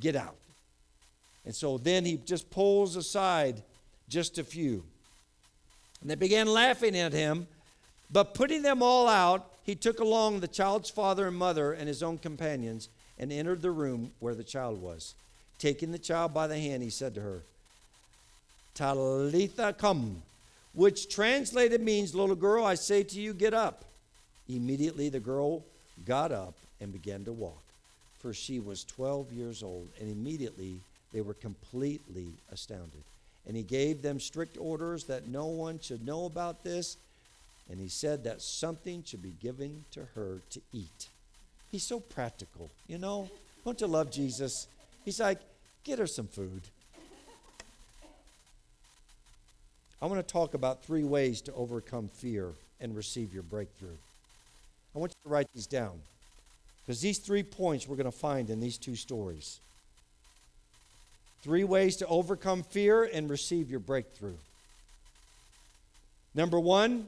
Get 0.00 0.16
out. 0.16 0.36
And 1.46 1.54
so 1.54 1.78
then 1.78 2.04
he 2.04 2.16
just 2.16 2.50
pulls 2.50 2.96
aside 2.96 3.62
just 4.08 4.38
a 4.38 4.44
few. 4.44 4.84
And 6.00 6.10
they 6.10 6.14
began 6.14 6.46
laughing 6.46 6.96
at 6.96 7.12
him, 7.12 7.46
but 8.10 8.34
putting 8.34 8.62
them 8.62 8.82
all 8.82 9.08
out, 9.08 9.50
he 9.62 9.74
took 9.74 10.00
along 10.00 10.40
the 10.40 10.48
child's 10.48 10.90
father 10.90 11.26
and 11.26 11.36
mother 11.36 11.72
and 11.72 11.88
his 11.88 12.02
own 12.02 12.18
companions 12.18 12.90
and 13.18 13.32
entered 13.32 13.62
the 13.62 13.70
room 13.70 14.12
where 14.20 14.34
the 14.34 14.44
child 14.44 14.80
was. 14.80 15.14
Taking 15.58 15.92
the 15.92 15.98
child 15.98 16.34
by 16.34 16.46
the 16.46 16.58
hand, 16.58 16.82
he 16.82 16.90
said 16.90 17.14
to 17.14 17.22
her, 17.22 17.42
Talitha 18.74 19.72
kum, 19.72 20.22
which 20.74 21.08
translated 21.08 21.80
means, 21.80 22.14
Little 22.14 22.34
girl, 22.34 22.64
I 22.64 22.74
say 22.74 23.02
to 23.04 23.20
you, 23.20 23.32
get 23.32 23.54
up. 23.54 23.84
Immediately 24.48 25.08
the 25.08 25.20
girl 25.20 25.62
got 26.04 26.32
up 26.32 26.54
and 26.80 26.92
began 26.92 27.24
to 27.24 27.32
walk, 27.32 27.62
for 28.18 28.34
she 28.34 28.58
was 28.60 28.84
12 28.84 29.32
years 29.32 29.62
old, 29.62 29.88
and 30.00 30.10
immediately 30.10 30.76
they 31.12 31.20
were 31.20 31.34
completely 31.34 32.28
astounded. 32.52 33.02
And 33.46 33.56
he 33.56 33.62
gave 33.62 34.02
them 34.02 34.20
strict 34.20 34.58
orders 34.58 35.04
that 35.04 35.28
no 35.28 35.46
one 35.46 35.78
should 35.78 36.04
know 36.04 36.26
about 36.26 36.64
this, 36.64 36.96
and 37.70 37.78
he 37.78 37.88
said 37.88 38.24
that 38.24 38.42
something 38.42 39.02
should 39.06 39.22
be 39.22 39.34
given 39.40 39.84
to 39.92 40.00
her 40.14 40.40
to 40.50 40.60
eat. 40.72 41.08
He's 41.70 41.84
so 41.84 42.00
practical, 42.00 42.68
you 42.86 42.98
know? 42.98 43.28
Don't 43.64 43.80
you 43.80 43.86
love 43.86 44.10
Jesus? 44.10 44.66
He's 45.04 45.20
like, 45.20 45.40
get 45.84 45.98
her 45.98 46.06
some 46.06 46.26
food. 46.26 46.62
I 50.04 50.06
want 50.06 50.18
to 50.18 50.32
talk 50.34 50.52
about 50.52 50.84
three 50.84 51.02
ways 51.02 51.40
to 51.40 51.54
overcome 51.54 52.08
fear 52.08 52.50
and 52.78 52.94
receive 52.94 53.32
your 53.32 53.42
breakthrough. 53.42 53.96
I 54.94 54.98
want 54.98 55.12
you 55.12 55.30
to 55.30 55.32
write 55.32 55.46
these 55.54 55.66
down 55.66 55.98
because 56.84 57.00
these 57.00 57.16
three 57.16 57.42
points 57.42 57.88
we're 57.88 57.96
going 57.96 58.04
to 58.04 58.12
find 58.12 58.50
in 58.50 58.60
these 58.60 58.76
two 58.76 58.96
stories. 58.96 59.60
Three 61.42 61.64
ways 61.64 61.96
to 61.96 62.06
overcome 62.06 62.64
fear 62.64 63.04
and 63.04 63.30
receive 63.30 63.70
your 63.70 63.80
breakthrough. 63.80 64.34
Number 66.34 66.60
one, 66.60 67.06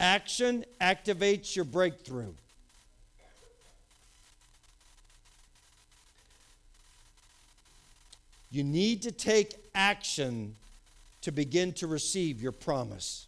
action 0.00 0.64
activates 0.80 1.54
your 1.54 1.66
breakthrough. 1.66 2.32
You 8.50 8.64
need 8.64 9.02
to 9.02 9.12
take 9.12 9.56
action 9.74 10.56
to 11.22 11.32
begin 11.32 11.72
to 11.74 11.86
receive 11.86 12.42
your 12.42 12.52
promise. 12.52 13.26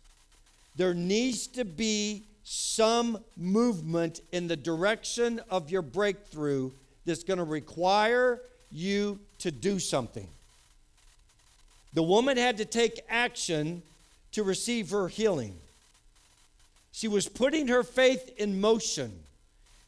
There 0.77 0.95
needs 0.95 1.47
to 1.49 1.65
be 1.65 2.25
some 2.45 3.19
movement 3.37 4.21
in 4.33 4.49
the 4.49 4.57
direction 4.57 5.41
of 5.51 5.71
your 5.71 5.83
breakthrough 5.83 6.71
that's 7.05 7.25
going 7.25 7.39
to 7.39 7.45
require 7.45 8.41
you 8.71 9.19
to 9.39 9.51
do 9.51 9.79
something. 9.79 10.29
The 11.95 12.03
woman 12.03 12.37
had 12.37 12.57
to 12.59 12.65
take 12.65 13.01
action 13.09 13.83
to 14.33 14.43
receive 14.43 14.91
her 14.91 15.09
healing. 15.09 15.55
She 16.93 17.09
was 17.09 17.29
putting 17.29 17.69
her 17.69 17.83
faith 17.83 18.33
in 18.39 18.61
motion. 18.61 19.13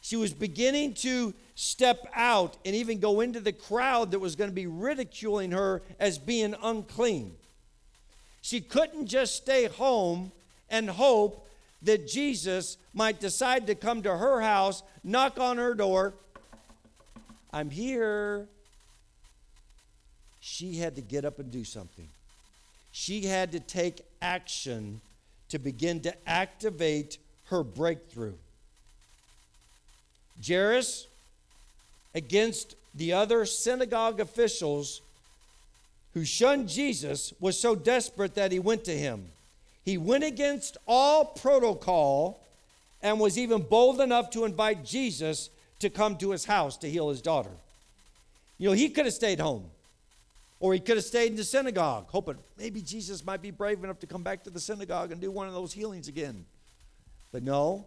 She 0.02 0.16
was 0.16 0.32
beginning 0.32 0.94
to 0.94 1.32
step 1.54 2.06
out 2.14 2.58
and 2.64 2.74
even 2.74 2.98
go 2.98 3.20
into 3.20 3.40
the 3.40 3.52
crowd 3.52 4.10
that 4.10 4.18
was 4.18 4.36
going 4.36 4.50
to 4.50 4.54
be 4.54 4.66
ridiculing 4.66 5.52
her 5.52 5.82
as 5.98 6.18
being 6.18 6.54
unclean. 6.62 7.34
She 8.44 8.60
couldn't 8.60 9.06
just 9.06 9.36
stay 9.36 9.64
home 9.68 10.30
and 10.68 10.90
hope 10.90 11.48
that 11.80 12.06
Jesus 12.06 12.76
might 12.92 13.18
decide 13.18 13.66
to 13.68 13.74
come 13.74 14.02
to 14.02 14.14
her 14.14 14.42
house, 14.42 14.82
knock 15.02 15.40
on 15.40 15.56
her 15.56 15.72
door. 15.72 16.12
I'm 17.54 17.70
here. 17.70 18.46
She 20.40 20.76
had 20.76 20.94
to 20.96 21.00
get 21.00 21.24
up 21.24 21.38
and 21.38 21.50
do 21.50 21.64
something. 21.64 22.06
She 22.92 23.22
had 23.22 23.52
to 23.52 23.60
take 23.60 24.02
action 24.20 25.00
to 25.48 25.58
begin 25.58 26.00
to 26.00 26.14
activate 26.28 27.16
her 27.44 27.64
breakthrough. 27.64 28.34
Jairus, 30.46 31.06
against 32.14 32.76
the 32.94 33.14
other 33.14 33.46
synagogue 33.46 34.20
officials, 34.20 35.00
who 36.14 36.24
shunned 36.24 36.68
Jesus, 36.68 37.34
was 37.40 37.58
so 37.58 37.74
desperate 37.74 38.36
that 38.36 38.52
he 38.52 38.58
went 38.60 38.84
to 38.84 38.96
him. 38.96 39.26
He 39.84 39.98
went 39.98 40.24
against 40.24 40.76
all 40.86 41.24
protocol 41.24 42.40
and 43.02 43.20
was 43.20 43.36
even 43.36 43.62
bold 43.62 44.00
enough 44.00 44.30
to 44.30 44.44
invite 44.44 44.84
Jesus 44.84 45.50
to 45.80 45.90
come 45.90 46.16
to 46.16 46.30
his 46.30 46.44
house 46.46 46.76
to 46.78 46.90
heal 46.90 47.10
his 47.10 47.20
daughter. 47.20 47.50
You 48.58 48.70
know, 48.70 48.74
he 48.74 48.88
could 48.88 49.04
have 49.04 49.14
stayed 49.14 49.40
home. 49.40 49.64
Or 50.60 50.72
he 50.72 50.80
could 50.80 50.96
have 50.96 51.04
stayed 51.04 51.32
in 51.32 51.36
the 51.36 51.44
synagogue, 51.44 52.06
hoping 52.08 52.38
maybe 52.56 52.80
Jesus 52.80 53.26
might 53.26 53.42
be 53.42 53.50
brave 53.50 53.84
enough 53.84 53.98
to 53.98 54.06
come 54.06 54.22
back 54.22 54.44
to 54.44 54.50
the 54.50 54.60
synagogue 54.60 55.12
and 55.12 55.20
do 55.20 55.30
one 55.30 55.46
of 55.46 55.52
those 55.52 55.74
healings 55.74 56.08
again. 56.08 56.46
But 57.32 57.42
no, 57.42 57.84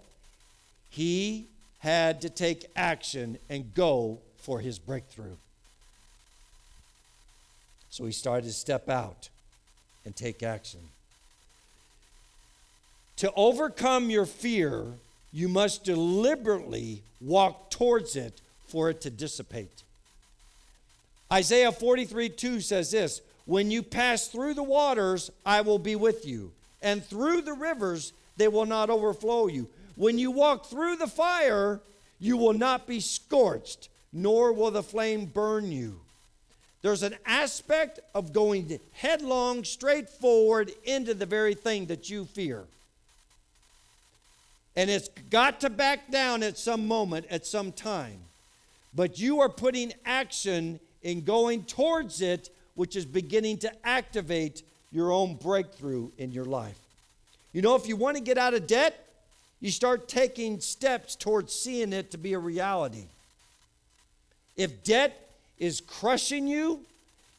he 0.89 1.47
had 1.79 2.21
to 2.21 2.29
take 2.29 2.65
action 2.75 3.39
and 3.49 3.73
go 3.73 4.19
for 4.35 4.59
his 4.59 4.77
breakthrough. 4.77 5.37
So 7.97 8.05
he 8.05 8.11
started 8.11 8.45
to 8.45 8.53
step 8.53 8.89
out 8.89 9.29
and 10.05 10.15
take 10.15 10.43
action. 10.43 10.81
To 13.15 13.33
overcome 13.35 14.11
your 14.11 14.27
fear, 14.27 14.85
you 15.33 15.47
must 15.47 15.83
deliberately 15.83 17.01
walk 17.19 17.71
towards 17.71 18.15
it 18.15 18.39
for 18.67 18.91
it 18.91 19.01
to 19.01 19.09
dissipate. 19.09 19.81
Isaiah 21.33 21.71
43 21.71 22.29
2 22.29 22.61
says 22.61 22.91
this 22.91 23.21
When 23.47 23.71
you 23.71 23.81
pass 23.81 24.27
through 24.27 24.53
the 24.53 24.61
waters, 24.61 25.31
I 25.43 25.61
will 25.61 25.79
be 25.79 25.95
with 25.95 26.23
you, 26.23 26.51
and 26.83 27.03
through 27.03 27.41
the 27.41 27.53
rivers, 27.53 28.13
they 28.37 28.47
will 28.47 28.67
not 28.67 28.91
overflow 28.91 29.47
you. 29.47 29.69
When 29.95 30.19
you 30.19 30.29
walk 30.29 30.67
through 30.67 30.97
the 30.97 31.07
fire, 31.07 31.79
you 32.19 32.37
will 32.37 32.53
not 32.53 32.85
be 32.85 32.99
scorched, 32.99 33.89
nor 34.13 34.53
will 34.53 34.69
the 34.69 34.83
flame 34.83 35.25
burn 35.25 35.71
you. 35.71 36.01
There's 36.87 37.03
an 37.03 37.17
aspect 37.25 37.99
of 38.15 38.31
going 38.31 38.79
headlong, 38.93 39.65
straight 39.65 40.09
forward 40.09 40.71
into 40.85 41.13
the 41.13 41.25
very 41.25 41.53
thing 41.53 41.87
that 41.87 42.09
you 42.09 42.23
fear. 42.23 42.63
And 44.73 44.89
it's 44.89 45.09
got 45.29 45.59
to 45.59 45.69
back 45.69 46.09
down 46.09 46.43
at 46.43 46.57
some 46.57 46.87
moment, 46.87 47.25
at 47.29 47.45
some 47.45 47.73
time. 47.73 48.19
But 48.95 49.19
you 49.19 49.41
are 49.41 49.49
putting 49.49 49.91
action 50.05 50.79
in 51.03 51.25
going 51.25 51.65
towards 51.65 52.21
it, 52.21 52.49
which 52.75 52.95
is 52.95 53.05
beginning 53.05 53.57
to 53.57 53.85
activate 53.85 54.63
your 54.93 55.11
own 55.11 55.35
breakthrough 55.35 56.11
in 56.17 56.31
your 56.31 56.45
life. 56.45 56.79
You 57.51 57.61
know, 57.61 57.75
if 57.75 57.85
you 57.89 57.97
want 57.97 58.15
to 58.15 58.23
get 58.23 58.37
out 58.37 58.53
of 58.53 58.65
debt, 58.65 59.05
you 59.59 59.71
start 59.71 60.07
taking 60.07 60.61
steps 60.61 61.17
towards 61.17 61.53
seeing 61.53 61.91
it 61.91 62.11
to 62.11 62.17
be 62.17 62.31
a 62.31 62.39
reality. 62.39 63.07
If 64.55 64.85
debt 64.85 65.26
is 65.59 65.81
crushing 65.81 66.47
you, 66.47 66.81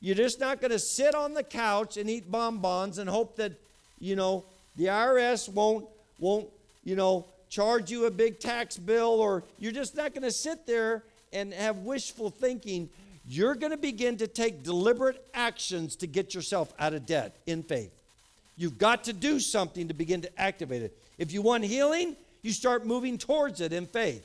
you're 0.00 0.14
just 0.14 0.38
not 0.38 0.60
going 0.60 0.70
to 0.70 0.78
sit 0.78 1.14
on 1.14 1.34
the 1.34 1.42
couch 1.42 1.96
and 1.96 2.08
eat 2.08 2.30
bonbons 2.30 2.98
and 2.98 3.08
hope 3.08 3.36
that, 3.36 3.52
you 3.98 4.16
know, 4.16 4.44
the 4.76 4.86
IRS 4.86 5.48
won't, 5.48 5.86
won't, 6.20 6.46
you 6.84 6.94
know, 6.94 7.26
charge 7.50 7.90
you 7.90 8.06
a 8.06 8.10
big 8.10 8.38
tax 8.38 8.76
bill 8.76 9.20
or 9.20 9.42
you're 9.58 9.72
just 9.72 9.96
not 9.96 10.12
going 10.14 10.22
to 10.22 10.30
sit 10.30 10.66
there 10.66 11.02
and 11.32 11.52
have 11.52 11.78
wishful 11.78 12.30
thinking. 12.30 12.88
You're 13.28 13.54
going 13.54 13.72
to 13.72 13.78
begin 13.78 14.16
to 14.18 14.26
take 14.26 14.62
deliberate 14.62 15.24
actions 15.34 15.96
to 15.96 16.06
get 16.06 16.34
yourself 16.34 16.72
out 16.78 16.94
of 16.94 17.06
debt 17.06 17.34
in 17.46 17.62
faith. 17.62 17.92
You've 18.56 18.78
got 18.78 19.04
to 19.04 19.12
do 19.12 19.40
something 19.40 19.88
to 19.88 19.94
begin 19.94 20.22
to 20.22 20.40
activate 20.40 20.82
it. 20.82 20.96
If 21.18 21.32
you 21.32 21.42
want 21.42 21.64
healing, 21.64 22.16
you 22.42 22.52
start 22.52 22.86
moving 22.86 23.18
towards 23.18 23.60
it 23.60 23.72
in 23.72 23.86
faith. 23.86 24.24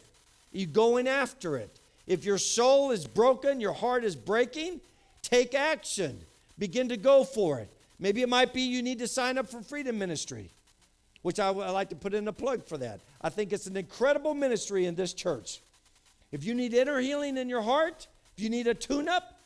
You 0.51 0.67
going 0.67 1.07
after 1.07 1.57
it. 1.57 1.79
If 2.05 2.25
your 2.25 2.37
soul 2.37 2.91
is 2.91 3.07
broken, 3.07 3.59
your 3.61 3.73
heart 3.73 4.03
is 4.03 4.15
breaking, 4.15 4.81
take 5.21 5.55
action. 5.55 6.19
Begin 6.59 6.89
to 6.89 6.97
go 6.97 7.23
for 7.23 7.59
it. 7.59 7.69
Maybe 7.99 8.21
it 8.21 8.29
might 8.29 8.53
be 8.53 8.61
you 8.61 8.81
need 8.81 8.99
to 8.99 9.07
sign 9.07 9.37
up 9.37 9.49
for 9.49 9.61
Freedom 9.61 9.97
Ministry, 9.97 10.49
which 11.21 11.39
I 11.39 11.49
would 11.49 11.69
like 11.69 11.89
to 11.89 11.95
put 11.95 12.13
in 12.13 12.27
a 12.27 12.33
plug 12.33 12.65
for 12.67 12.77
that. 12.77 12.99
I 13.21 13.29
think 13.29 13.53
it's 13.53 13.67
an 13.67 13.77
incredible 13.77 14.33
ministry 14.33 14.85
in 14.85 14.95
this 14.95 15.13
church. 15.13 15.61
If 16.31 16.43
you 16.43 16.53
need 16.53 16.73
inner 16.73 16.99
healing 16.99 17.37
in 17.37 17.47
your 17.47 17.61
heart, 17.61 18.07
if 18.35 18.43
you 18.43 18.49
need 18.49 18.67
a 18.67 18.73
tune 18.73 19.07
up, 19.07 19.39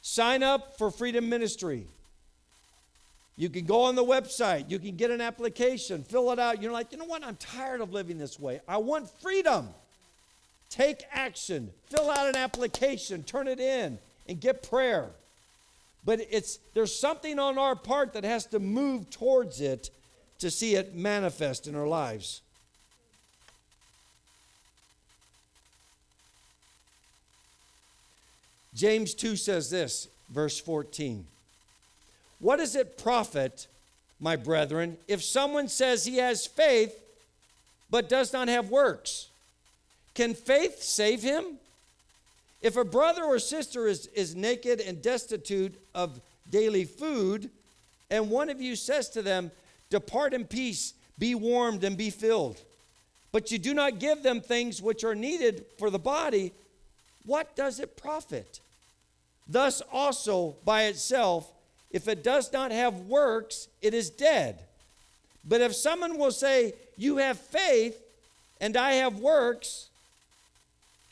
Sign 0.00 0.42
up 0.42 0.78
for 0.78 0.90
Freedom 0.90 1.28
Ministry. 1.28 1.86
You 3.36 3.48
can 3.48 3.66
go 3.66 3.82
on 3.82 3.94
the 3.94 4.04
website, 4.04 4.70
you 4.70 4.78
can 4.78 4.96
get 4.96 5.10
an 5.10 5.20
application, 5.20 6.02
fill 6.02 6.32
it 6.32 6.38
out. 6.38 6.62
You're 6.62 6.72
like, 6.72 6.92
you 6.92 6.98
know 6.98 7.04
what? 7.04 7.24
I'm 7.24 7.36
tired 7.36 7.80
of 7.80 7.92
living 7.92 8.18
this 8.18 8.38
way. 8.38 8.60
I 8.66 8.78
want 8.78 9.08
freedom. 9.20 9.68
Take 10.70 11.02
action, 11.12 11.70
fill 11.86 12.10
out 12.10 12.28
an 12.28 12.36
application, 12.36 13.22
turn 13.22 13.48
it 13.48 13.60
in, 13.60 13.98
and 14.28 14.40
get 14.40 14.68
prayer. 14.68 15.06
But 16.04 16.20
it's 16.30 16.58
there's 16.74 16.94
something 16.94 17.38
on 17.38 17.58
our 17.58 17.74
part 17.74 18.12
that 18.12 18.24
has 18.24 18.46
to 18.46 18.58
move 18.58 19.10
towards 19.10 19.60
it 19.60 19.90
to 20.38 20.50
see 20.50 20.74
it 20.74 20.94
manifest 20.94 21.66
in 21.66 21.74
our 21.74 21.86
lives. 21.86 22.42
James 28.74 29.12
2 29.14 29.34
says 29.34 29.70
this, 29.70 30.06
verse 30.30 30.60
14. 30.60 31.26
What 32.38 32.58
does 32.58 32.76
it 32.76 32.96
profit, 32.96 33.66
my 34.20 34.36
brethren, 34.36 34.96
if 35.08 35.24
someone 35.24 35.66
says 35.66 36.04
he 36.04 36.18
has 36.18 36.46
faith 36.46 36.96
but 37.90 38.08
does 38.08 38.32
not 38.32 38.46
have 38.46 38.70
works? 38.70 39.27
Can 40.18 40.34
faith 40.34 40.82
save 40.82 41.22
him? 41.22 41.44
If 42.60 42.76
a 42.76 42.84
brother 42.84 43.22
or 43.22 43.38
sister 43.38 43.86
is, 43.86 44.08
is 44.08 44.34
naked 44.34 44.80
and 44.80 45.00
destitute 45.00 45.76
of 45.94 46.20
daily 46.50 46.86
food, 46.86 47.50
and 48.10 48.28
one 48.28 48.50
of 48.50 48.60
you 48.60 48.74
says 48.74 49.08
to 49.10 49.22
them, 49.22 49.52
Depart 49.90 50.34
in 50.34 50.44
peace, 50.44 50.94
be 51.20 51.36
warmed, 51.36 51.84
and 51.84 51.96
be 51.96 52.10
filled, 52.10 52.60
but 53.30 53.52
you 53.52 53.58
do 53.58 53.72
not 53.72 54.00
give 54.00 54.24
them 54.24 54.40
things 54.40 54.82
which 54.82 55.04
are 55.04 55.14
needed 55.14 55.64
for 55.78 55.88
the 55.88 56.00
body, 56.00 56.52
what 57.24 57.54
does 57.54 57.78
it 57.78 57.96
profit? 57.96 58.58
Thus 59.46 59.82
also 59.92 60.56
by 60.64 60.86
itself, 60.86 61.48
if 61.92 62.08
it 62.08 62.24
does 62.24 62.52
not 62.52 62.72
have 62.72 63.02
works, 63.02 63.68
it 63.80 63.94
is 63.94 64.10
dead. 64.10 64.58
But 65.44 65.60
if 65.60 65.76
someone 65.76 66.18
will 66.18 66.32
say, 66.32 66.72
You 66.96 67.18
have 67.18 67.38
faith, 67.38 68.02
and 68.60 68.76
I 68.76 68.94
have 68.94 69.20
works, 69.20 69.87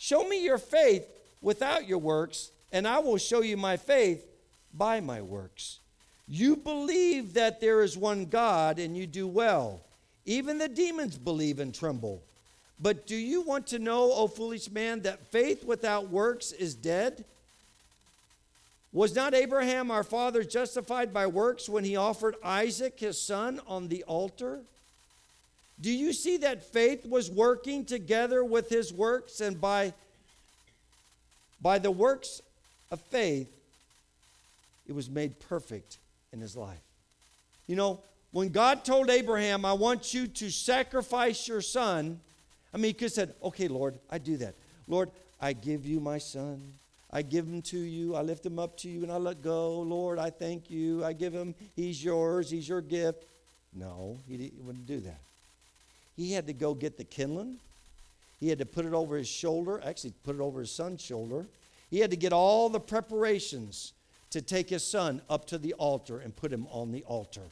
show 0.07 0.23
me 0.23 0.45
your 0.45 0.59
faith 0.59 1.05
without 1.43 1.89
your 1.89 1.99
works, 1.99 2.53
and 2.71 2.87
I 2.87 3.01
will 3.01 3.19
show 3.19 3.41
you 3.41 3.57
my 3.57 3.77
faith 3.77 4.25
by 4.73 5.01
my 5.01 5.21
works. 5.21 5.81
You 6.29 6.55
believe 6.55 7.35
that 7.35 7.61
there 7.61 7.83
is 7.83 7.99
one 7.99 8.27
God, 8.27 8.79
and 8.79 8.97
you 8.97 9.09
do 9.09 9.27
well. 9.27 9.81
Even 10.25 10.59
the 10.59 10.69
demons 10.69 11.19
believe 11.19 11.59
and 11.59 11.75
tremble. 11.75 12.23
But 12.79 13.09
do 13.09 13.17
you 13.17 13.43
want 13.43 13.67
to 13.69 13.81
know, 13.81 14.13
O 14.13 14.29
foolish 14.29 14.71
man, 14.71 15.03
that 15.03 15.27
faith 15.33 15.65
without 15.65 16.09
works 16.09 16.53
is 16.53 16.77
dead? 16.77 17.25
Was 18.93 19.17
not 19.17 19.35
Abraham 19.35 19.91
our 19.91 20.05
father 20.05 20.45
justified 20.45 21.13
by 21.13 21.27
works 21.27 21.69
when 21.69 21.83
he 21.83 21.97
offered 21.97 22.37
Isaac 22.45 23.01
his 23.01 23.21
son 23.21 23.61
on 23.67 23.89
the 23.89 24.05
altar? 24.05 24.61
Do 25.81 25.93
you 25.93 26.13
see 26.13 26.39
that 26.39 26.63
faith 26.63 27.07
was 27.07 27.31
working 27.31 27.85
together 27.85 28.45
with 28.45 28.69
his 28.69 28.93
works, 28.93 29.41
and 29.41 29.61
by, 29.61 29.93
by 31.61 31.79
the 31.79 31.91
works 31.91 32.41
of 32.91 33.01
faith, 33.01 33.49
it 34.89 34.95
was 34.95 35.11
made 35.11 35.39
perfect 35.41 35.99
in 36.33 36.41
his 36.41 36.57
life? 36.57 36.81
You 37.67 37.77
know, 37.77 38.01
when 38.33 38.49
God 38.51 38.85
told 38.85 39.11
Abraham, 39.11 39.65
I 39.65 39.73
want 39.75 40.15
you 40.15 40.27
to 40.27 40.51
sacrifice 40.51 41.47
your 41.47 41.61
son, 41.61 42.21
I 42.73 42.77
mean, 42.77 42.87
he 42.87 42.93
could 42.93 43.05
have 43.05 43.13
said, 43.13 43.35
Okay, 43.43 43.69
Lord, 43.69 43.99
I 44.11 44.19
do 44.19 44.37
that. 44.39 44.55
Lord, 44.89 45.11
I 45.41 45.53
give 45.53 45.87
you 45.87 46.01
my 46.01 46.19
son. 46.19 46.61
I 47.11 47.23
give 47.23 47.47
him 47.47 47.63
to 47.63 47.79
you. 47.79 48.15
I 48.15 48.23
lift 48.23 48.45
him 48.45 48.59
up 48.59 48.77
to 48.79 48.89
you 48.89 49.03
and 49.03 49.13
I 49.13 49.17
let 49.17 49.43
go. 49.43 49.81
Lord, 49.81 50.19
I 50.19 50.31
thank 50.31 50.71
you. 50.71 51.05
I 51.05 51.13
give 51.13 51.33
him, 51.33 51.55
he's 51.75 52.05
yours. 52.05 52.51
He's 52.51 52.69
your 52.69 52.81
gift. 52.81 53.25
No, 53.73 54.19
he 54.29 54.53
wouldn't 54.61 54.87
do 54.87 55.01
that. 55.01 55.21
He 56.17 56.33
had 56.33 56.47
to 56.47 56.53
go 56.53 56.75
get 56.75 56.97
the 56.97 57.05
kindling. 57.05 57.57
He 58.41 58.49
had 58.49 58.59
to 58.59 58.67
put 58.67 58.85
it 58.85 58.93
over 58.93 59.17
his 59.17 59.29
shoulder, 59.29 59.81
actually, 59.85 60.13
put 60.25 60.37
it 60.37 60.41
over 60.41 60.61
his 60.61 60.71
son's 60.71 61.03
shoulder. 61.03 61.47
He 61.91 62.01
had 62.01 62.11
to 62.11 62.17
get 62.17 62.33
all 62.33 62.69
the 62.69 62.81
preparations 62.81 63.93
to 64.31 64.43
take 64.43 64.69
his 64.69 64.85
son 64.85 65.23
up 65.31 65.47
to 65.47 65.59
the 65.59 65.73
altar 65.75 66.19
and 66.19 66.35
put 66.35 66.53
him 66.53 66.67
on 66.71 66.93
the 66.93 67.03
altar. 67.05 67.43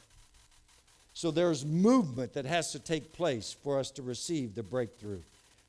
So 1.14 1.30
there's 1.30 1.64
movement 1.64 2.34
that 2.34 2.44
has 2.44 2.72
to 2.72 2.78
take 2.78 3.12
place 3.12 3.56
for 3.62 3.78
us 3.78 3.90
to 3.92 4.02
receive 4.02 4.54
the 4.54 4.62
breakthrough. 4.62 5.20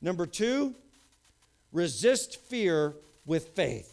Number 0.01 0.25
two, 0.25 0.73
resist 1.71 2.37
fear 2.37 2.93
with 3.25 3.49
faith. 3.49 3.91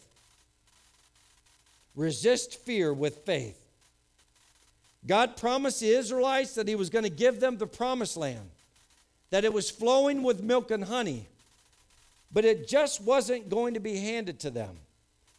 Resist 1.95 2.59
fear 2.59 2.91
with 2.91 3.17
faith. 3.17 3.59
God 5.05 5.37
promised 5.37 5.79
the 5.79 5.89
Israelites 5.89 6.55
that 6.55 6.67
He 6.67 6.75
was 6.75 6.89
going 6.89 7.03
to 7.03 7.09
give 7.09 7.39
them 7.39 7.57
the 7.57 7.67
promised 7.67 8.17
land, 8.17 8.49
that 9.33 9.43
it 9.43 9.51
was 9.51 9.71
flowing 9.71 10.21
with 10.21 10.43
milk 10.43 10.69
and 10.69 10.83
honey, 10.83 11.25
but 12.31 12.45
it 12.45 12.67
just 12.67 13.01
wasn't 13.01 13.49
going 13.49 13.73
to 13.73 13.79
be 13.79 13.97
handed 13.97 14.39
to 14.39 14.51
them. 14.51 14.77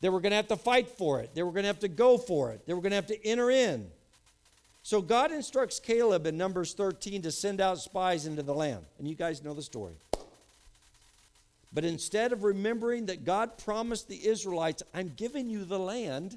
They 0.00 0.08
were 0.08 0.18
going 0.18 0.32
to 0.32 0.36
have 0.36 0.48
to 0.48 0.56
fight 0.56 0.88
for 0.88 1.20
it, 1.20 1.32
they 1.32 1.44
were 1.44 1.52
going 1.52 1.62
to 1.62 1.68
have 1.68 1.78
to 1.78 1.86
go 1.86 2.18
for 2.18 2.50
it, 2.50 2.66
they 2.66 2.74
were 2.74 2.80
going 2.80 2.90
to 2.90 2.96
have 2.96 3.06
to 3.06 3.24
enter 3.24 3.52
in. 3.52 3.86
So 4.82 5.00
God 5.00 5.30
instructs 5.30 5.78
Caleb 5.78 6.26
in 6.26 6.36
Numbers 6.36 6.72
13 6.74 7.22
to 7.22 7.30
send 7.30 7.60
out 7.60 7.78
spies 7.78 8.26
into 8.26 8.42
the 8.42 8.52
land. 8.52 8.84
And 8.98 9.06
you 9.06 9.14
guys 9.14 9.44
know 9.44 9.54
the 9.54 9.62
story. 9.62 9.94
But 11.72 11.84
instead 11.84 12.32
of 12.32 12.42
remembering 12.42 13.06
that 13.06 13.24
God 13.24 13.58
promised 13.58 14.08
the 14.08 14.26
Israelites, 14.26 14.82
I'm 14.92 15.12
giving 15.16 15.48
you 15.48 15.64
the 15.64 15.78
land, 15.78 16.36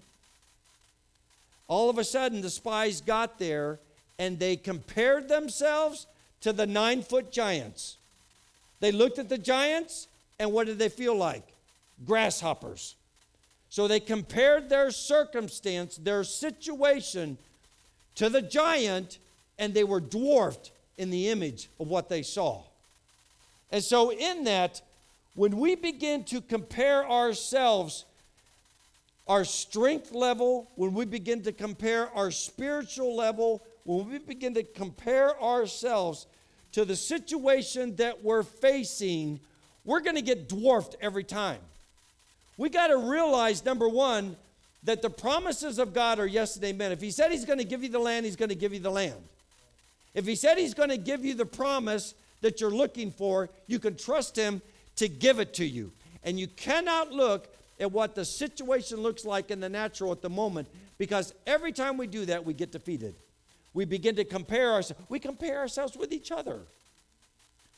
all 1.68 1.90
of 1.90 1.98
a 1.98 2.04
sudden 2.04 2.42
the 2.42 2.52
spies 2.52 3.02
got 3.02 3.40
there 3.40 3.80
and 4.20 4.38
they 4.38 4.58
compared 4.58 5.28
themselves 5.28 6.06
to 6.42 6.54
the 6.54 6.68
nine 6.68 7.02
foot 7.02 7.32
giants. 7.32 7.98
They 8.80 8.92
looked 8.92 9.20
at 9.20 9.30
the 9.30 9.38
giants 9.38 10.08
and 10.40 10.52
what 10.52 10.68
did 10.68 10.80
they 10.80 10.90
feel 10.90 11.16
like? 11.16 11.44
Grasshoppers. 12.06 12.96
So 13.70 13.88
they 13.88 14.00
compared 14.00 14.70
their 14.70 14.92
circumstance, 14.92 15.98
their 15.98 16.24
situation 16.24 17.38
to 18.16 18.30
the 18.30 18.42
giant, 18.42 19.18
and 19.60 19.74
they 19.74 19.84
were 19.84 20.00
dwarfed 20.00 20.72
in 20.98 21.10
the 21.10 21.30
image 21.30 21.70
of 21.80 21.88
what 21.88 22.10
they 22.10 22.22
saw. 22.22 22.64
And 23.72 23.84
so, 23.84 24.12
in 24.12 24.46
that, 24.46 24.82
when 25.36 25.58
we 25.58 25.76
begin 25.76 26.24
to 26.26 26.42
compare 26.42 27.08
ourselves, 27.08 28.06
our 29.28 29.44
strength 29.44 30.14
level, 30.14 30.72
when 30.76 30.94
we 30.94 31.06
begin 31.06 31.44
to 31.44 31.52
compare 31.52 32.10
our 32.16 32.32
spiritual 32.32 33.16
level, 33.16 33.62
when 33.88 34.10
we 34.10 34.18
begin 34.18 34.54
to 34.54 34.64
compare 34.64 35.42
ourselves 35.42 36.28
to 36.74 36.84
the 36.84 36.96
situation 36.96 37.96
that 37.96 38.22
we're 38.22 38.44
facing, 38.44 39.40
we're 39.86 40.02
going 40.02 40.18
to 40.18 40.22
get 40.22 40.50
dwarfed 40.50 40.98
every 41.00 41.24
time. 41.24 41.62
We 42.58 42.68
got 42.68 42.88
to 42.88 42.98
realize, 42.98 43.64
number 43.64 43.88
one, 43.88 44.36
that 44.84 45.02
the 45.02 45.10
promises 45.10 45.80
of 45.80 45.94
God 45.94 46.20
are 46.20 46.28
yes 46.28 46.58
and 46.58 46.66
amen. 46.66 46.92
If 46.92 47.00
He 47.00 47.12
said 47.12 47.32
He's 47.32 47.46
going 47.46 47.60
to 47.60 47.66
give 47.66 47.82
you 47.82 47.88
the 47.88 48.00
land, 48.00 48.26
He's 48.26 48.36
going 48.36 48.50
to 48.50 48.56
give 48.56 48.74
you 48.74 48.82
the 48.82 48.92
land. 48.92 49.24
If 50.14 50.26
He 50.26 50.36
said 50.36 50.58
He's 50.58 50.74
going 50.74 50.90
to 50.90 50.98
give 50.98 51.24
you 51.24 51.34
the 51.34 51.46
promise 51.46 52.14
that 52.42 52.60
you're 52.60 52.70
looking 52.70 53.10
for, 53.10 53.50
you 53.68 53.80
can 53.80 53.96
trust 53.96 54.36
Him 54.36 54.62
to 54.98 55.08
give 55.08 55.40
it 55.40 55.54
to 55.56 55.66
you. 55.66 55.94
And 56.26 56.38
you 56.38 56.48
cannot 56.48 57.14
look 57.14 57.48
at 57.80 57.90
what 57.90 58.16
the 58.16 58.26
situation 58.26 58.98
looks 58.98 59.24
like 59.24 59.50
in 59.50 59.62
the 59.62 59.70
natural 59.70 60.12
at 60.12 60.22
the 60.22 60.30
moment 60.30 60.68
because 60.98 61.34
every 61.46 61.72
time 61.72 61.96
we 61.96 62.08
do 62.08 62.26
that, 62.26 62.44
we 62.44 62.54
get 62.54 62.74
defeated. 62.74 63.16
We 63.78 63.86
begin 63.86 64.16
to 64.16 64.24
compare 64.24 64.74
ourselves. 64.74 65.04
We 65.08 65.20
compare 65.20 65.60
ourselves 65.60 65.96
with 65.96 66.12
each 66.12 66.32
other. 66.32 66.62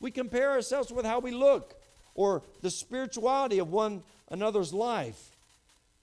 We 0.00 0.10
compare 0.10 0.50
ourselves 0.50 0.90
with 0.90 1.04
how 1.04 1.18
we 1.18 1.30
look 1.30 1.74
or 2.14 2.40
the 2.62 2.70
spirituality 2.70 3.58
of 3.58 3.70
one 3.70 4.02
another's 4.30 4.72
life. 4.72 5.28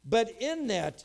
But 0.08 0.36
in 0.39 0.68
that, 0.68 1.04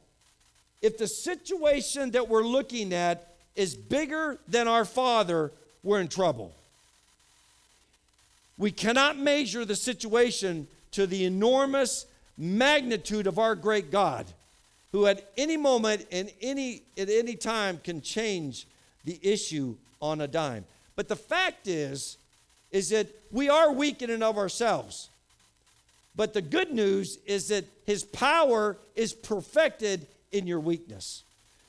if 0.82 0.99
the 0.99 1.07
situation 1.07 2.11
that 2.11 2.28
we're 2.28 2.43
looking 2.43 2.93
at 2.93 3.34
is 3.57 3.74
bigger 3.74 4.38
than 4.47 4.68
our 4.68 4.84
Father, 4.84 5.53
we're 5.82 6.01
in 6.01 6.09
trouble. 6.09 6.53
We 8.59 8.72
cannot 8.72 9.18
measure 9.18 9.64
the 9.64 9.74
situation 9.74 10.66
to 10.90 11.07
the 11.07 11.24
enormous 11.24 12.05
magnitude 12.36 13.26
of 13.26 13.38
our 13.38 13.55
great 13.55 13.90
God, 13.90 14.26
who 14.93 15.07
at 15.07 15.32
any 15.38 15.57
moment 15.57 16.07
and 16.12 16.30
any 16.43 16.82
at 16.99 17.09
any 17.09 17.36
time 17.36 17.80
can 17.82 18.03
change 18.03 18.66
the 19.05 19.18
issue 19.22 19.76
on 20.00 20.20
a 20.20 20.28
dime. 20.28 20.64
But 20.96 21.09
the 21.09 21.16
fact 21.16 21.66
is, 21.66 22.16
is 22.70 22.90
that 22.90 23.09
we 23.30 23.48
are 23.48 23.72
weak 23.72 24.03
in 24.03 24.11
and 24.11 24.22
of 24.22 24.38
ourselves. 24.38 25.09
But 26.14 26.34
the 26.34 26.42
good 26.42 26.72
news 26.72 27.18
is 27.26 27.48
that 27.48 27.64
his 27.86 28.05
power 28.05 28.76
is 28.94 29.12
perfected 29.12 30.07
in 30.30 30.46
your 30.46 30.61
weakness. 30.61 31.22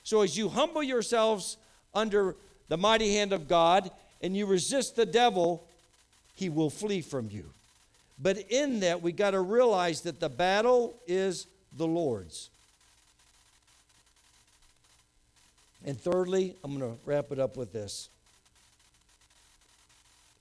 So 0.03 0.21
as 0.21 0.37
you 0.37 0.49
humble 0.49 0.83
yourselves 0.83 1.57
under 1.93 2.35
the 2.67 2.77
mighty 2.77 3.15
hand 3.15 3.31
of 3.33 3.47
God 3.47 3.89
and 4.21 4.35
you 4.35 4.45
resist 4.45 4.95
the 4.95 5.05
devil, 5.05 5.63
he 6.35 6.49
will 6.49 6.69
flee 6.69 7.01
from 7.01 7.29
you. 7.29 7.45
But 8.19 8.37
in 8.49 8.81
that, 8.81 9.01
we 9.01 9.11
got 9.11 9.31
to 9.31 9.41
realize 9.41 10.01
that 10.01 10.19
the 10.19 10.29
battle 10.29 10.95
is 11.07 11.47
the 11.77 11.87
Lord's. 11.87 12.49
And 15.85 15.99
thirdly, 15.99 16.55
I'm 16.63 16.77
going 16.77 16.91
to 16.91 16.99
wrap 17.05 17.31
it 17.31 17.39
up 17.39 17.57
with 17.57 17.73
this. 17.73 18.09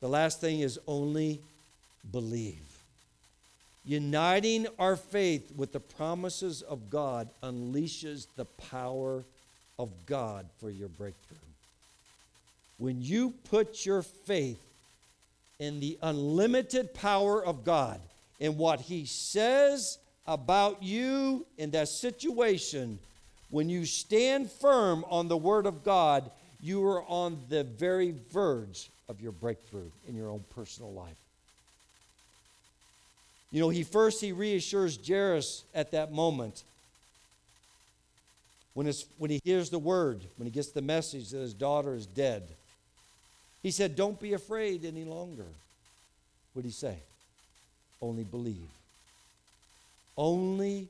The 0.00 0.08
last 0.08 0.40
thing 0.40 0.60
is 0.60 0.78
only 0.86 1.40
believe. 2.10 2.60
Uniting 3.84 4.66
our 4.78 4.96
faith 4.96 5.52
with 5.56 5.72
the 5.72 5.80
promises 5.80 6.62
of 6.62 6.90
God 6.90 7.28
unleashes 7.42 8.26
the 8.36 8.44
power 8.44 9.24
of 9.78 9.90
God 10.06 10.46
for 10.60 10.70
your 10.70 10.88
breakthrough. 10.88 11.38
When 12.78 13.02
you 13.02 13.34
put 13.50 13.84
your 13.84 14.02
faith 14.02 14.60
in 15.58 15.80
the 15.80 15.98
unlimited 16.02 16.94
power 16.94 17.44
of 17.44 17.64
God, 17.64 18.00
in 18.40 18.56
what 18.56 18.80
He 18.80 19.04
says 19.04 19.98
about 20.26 20.82
you 20.82 21.46
in 21.58 21.70
that 21.72 21.88
situation, 21.88 22.98
when 23.52 23.68
you 23.68 23.84
stand 23.84 24.50
firm 24.50 25.04
on 25.10 25.28
the 25.28 25.36
Word 25.36 25.66
of 25.66 25.84
God, 25.84 26.30
you 26.62 26.82
are 26.86 27.02
on 27.04 27.38
the 27.50 27.62
very 27.62 28.14
verge 28.32 28.88
of 29.10 29.20
your 29.20 29.30
breakthrough 29.30 29.90
in 30.08 30.16
your 30.16 30.30
own 30.30 30.42
personal 30.54 30.90
life. 30.90 31.18
You 33.50 33.60
know, 33.60 33.68
he 33.68 33.82
first 33.82 34.22
he 34.22 34.32
reassures 34.32 34.98
Jairus 35.06 35.64
at 35.74 35.90
that 35.90 36.12
moment. 36.12 36.64
When, 38.72 38.86
his, 38.86 39.04
when 39.18 39.30
he 39.30 39.38
hears 39.44 39.68
the 39.68 39.78
word, 39.78 40.22
when 40.38 40.46
he 40.46 40.50
gets 40.50 40.70
the 40.70 40.80
message 40.80 41.28
that 41.28 41.40
his 41.40 41.52
daughter 41.52 41.94
is 41.94 42.06
dead, 42.06 42.44
he 43.62 43.70
said, 43.70 43.96
Don't 43.96 44.18
be 44.18 44.32
afraid 44.32 44.86
any 44.86 45.04
longer. 45.04 45.44
What 46.54 46.62
did 46.62 46.68
he 46.68 46.72
say? 46.72 46.96
Only 48.00 48.24
believe. 48.24 48.70
Only 50.16 50.88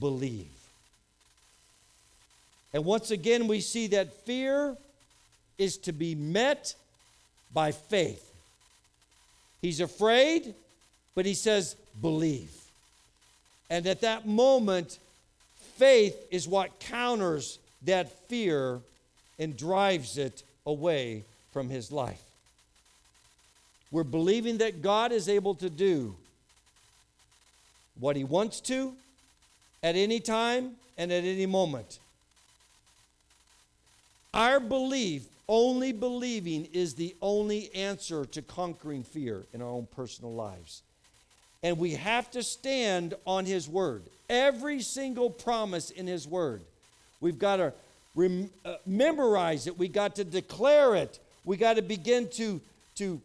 believe. 0.00 0.55
And 2.76 2.84
once 2.84 3.10
again, 3.10 3.48
we 3.48 3.60
see 3.60 3.86
that 3.86 4.12
fear 4.26 4.76
is 5.56 5.78
to 5.78 5.92
be 5.92 6.14
met 6.14 6.74
by 7.54 7.72
faith. 7.72 8.22
He's 9.62 9.80
afraid, 9.80 10.54
but 11.14 11.24
he 11.24 11.32
says, 11.32 11.74
believe. 12.02 12.52
And 13.70 13.86
at 13.86 14.02
that 14.02 14.28
moment, 14.28 14.98
faith 15.76 16.22
is 16.30 16.46
what 16.46 16.78
counters 16.78 17.58
that 17.86 18.12
fear 18.28 18.80
and 19.38 19.56
drives 19.56 20.18
it 20.18 20.42
away 20.66 21.24
from 21.54 21.70
his 21.70 21.90
life. 21.90 22.20
We're 23.90 24.04
believing 24.04 24.58
that 24.58 24.82
God 24.82 25.12
is 25.12 25.30
able 25.30 25.54
to 25.54 25.70
do 25.70 26.14
what 27.98 28.16
he 28.16 28.24
wants 28.24 28.60
to 28.60 28.92
at 29.82 29.96
any 29.96 30.20
time 30.20 30.72
and 30.98 31.10
at 31.10 31.24
any 31.24 31.46
moment. 31.46 32.00
Our 34.36 34.60
belief, 34.60 35.24
only 35.48 35.92
believing, 35.92 36.68
is 36.74 36.92
the 36.92 37.16
only 37.22 37.74
answer 37.74 38.26
to 38.26 38.42
conquering 38.42 39.02
fear 39.02 39.44
in 39.54 39.62
our 39.62 39.68
own 39.68 39.88
personal 39.96 40.34
lives. 40.34 40.82
And 41.62 41.78
we 41.78 41.92
have 41.92 42.30
to 42.32 42.42
stand 42.42 43.14
on 43.26 43.46
His 43.46 43.66
Word. 43.66 44.02
Every 44.28 44.82
single 44.82 45.30
promise 45.30 45.88
in 45.88 46.06
His 46.06 46.28
Word. 46.28 46.60
We've 47.22 47.38
got 47.38 47.56
to 47.56 47.72
rem- 48.14 48.50
uh, 48.62 48.74
memorize 48.84 49.66
it, 49.66 49.78
We've 49.78 49.90
got 49.90 50.16
to 50.16 50.24
declare 50.24 50.94
it, 50.96 51.18
We've 51.46 51.58
got 51.58 51.76
to 51.76 51.82
begin 51.82 52.28
to, 52.32 52.60
to 52.96 53.22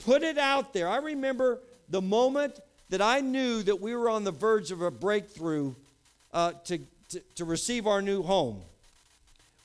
put 0.00 0.22
it 0.22 0.36
out 0.36 0.74
there. 0.74 0.88
I 0.88 0.98
remember 0.98 1.58
the 1.88 2.02
moment 2.02 2.60
that 2.90 3.00
I 3.00 3.20
knew 3.20 3.62
that 3.62 3.80
we 3.80 3.96
were 3.96 4.10
on 4.10 4.24
the 4.24 4.30
verge 4.30 4.70
of 4.72 4.82
a 4.82 4.90
breakthrough 4.90 5.72
uh, 6.34 6.52
to, 6.66 6.80
to, 7.08 7.22
to 7.36 7.46
receive 7.46 7.86
our 7.86 8.02
new 8.02 8.22
home. 8.22 8.60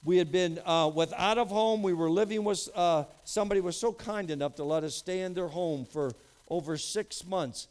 We 0.04 0.18
had 0.18 0.32
been 0.32 0.60
uh, 0.66 0.92
without 0.94 1.38
a 1.38 1.46
home. 1.46 1.84
We 1.84 1.94
were 1.94 2.10
living 2.10 2.44
with 2.44 2.70
uh, 2.74 3.04
somebody 3.26 3.62
was 3.62 3.78
so 3.78 3.92
kind 3.92 4.32
enough 4.32 4.56
to 4.56 4.64
let 4.64 4.84
us 4.84 4.96
stay 4.96 5.22
in 5.22 5.34
their 5.34 5.48
home 5.48 5.86
for 5.86 6.12
over 6.50 6.78
six 6.78 7.26
months. 7.26 7.68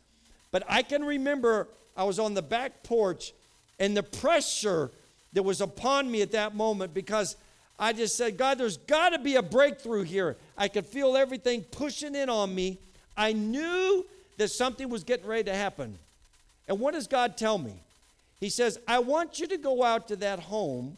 But 0.51 0.63
I 0.69 0.83
can 0.83 1.05
remember 1.05 1.69
I 1.97 2.05
was 2.05 2.19
on 2.19 2.35
the 2.35 2.43
back 2.43 2.83
porch 2.83 3.33
and 3.79 3.97
the 3.97 4.03
pressure 4.03 4.91
that 5.33 5.43
was 5.43 5.61
upon 5.61 6.11
me 6.11 6.23
at 6.23 6.33
that 6.33 6.55
moment 6.55 6.95
because 6.95 7.37
I 7.79 7.93
just 7.93 8.17
said, 8.17 8.37
God, 8.37 8.59
there's 8.59 8.77
got 8.77 9.11
to 9.11 9.19
be 9.19 9.37
a 9.37 9.43
breakthrough 9.43 10.03
here. 10.03 10.37
I 10.57 10.69
could 10.69 10.87
feel 10.87 11.17
everything 11.17 11.63
pushing 11.63 12.15
in 12.15 12.29
on 12.29 12.55
me. 12.55 12.79
I 13.17 13.33
knew 13.33 14.05
that 14.37 14.49
something 14.49 14.89
was 14.89 15.05
getting 15.05 15.27
ready 15.27 15.45
to 15.45 15.55
happen. 15.55 15.99
And 16.67 16.79
what 16.79 16.95
does 16.95 17.07
God 17.07 17.37
tell 17.37 17.59
me? 17.59 17.75
He 18.41 18.51
says, 18.51 18.79
I 18.87 18.99
want 19.01 19.41
you 19.41 19.47
to 19.49 19.57
go 19.57 19.83
out 19.83 20.09
to 20.09 20.17
that 20.17 20.39
home 20.39 20.97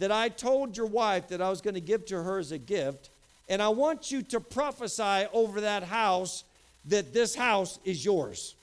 that 0.00 0.10
I 0.10 0.28
told 0.30 0.76
your 0.76 0.86
wife 0.86 1.28
that 1.28 1.40
I 1.40 1.48
was 1.48 1.60
going 1.60 1.74
to 1.74 1.80
give 1.80 2.06
to 2.06 2.22
her 2.22 2.38
as 2.38 2.52
a 2.52 2.58
gift, 2.58 3.10
and 3.48 3.62
I 3.62 3.68
want 3.68 4.10
you 4.10 4.22
to 4.22 4.40
prophesy 4.40 5.26
over 5.32 5.60
that 5.60 5.84
house 5.84 6.42
that 6.86 7.12
this 7.12 7.34
house 7.34 7.78
is 7.84 8.04
yours. 8.04 8.54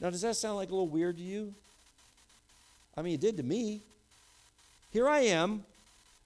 Now, 0.00 0.10
does 0.10 0.20
that 0.20 0.36
sound 0.36 0.56
like 0.56 0.68
a 0.68 0.72
little 0.72 0.86
weird 0.86 1.16
to 1.16 1.22
you? 1.22 1.54
I 2.96 3.02
mean, 3.02 3.14
it 3.14 3.20
did 3.20 3.38
to 3.38 3.42
me. 3.42 3.80
Here 4.92 5.08
I 5.08 5.20
am. 5.20 5.64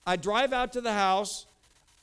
I 0.06 0.16
drive 0.16 0.52
out 0.52 0.72
to 0.72 0.80
the 0.80 0.92
house. 0.92 1.46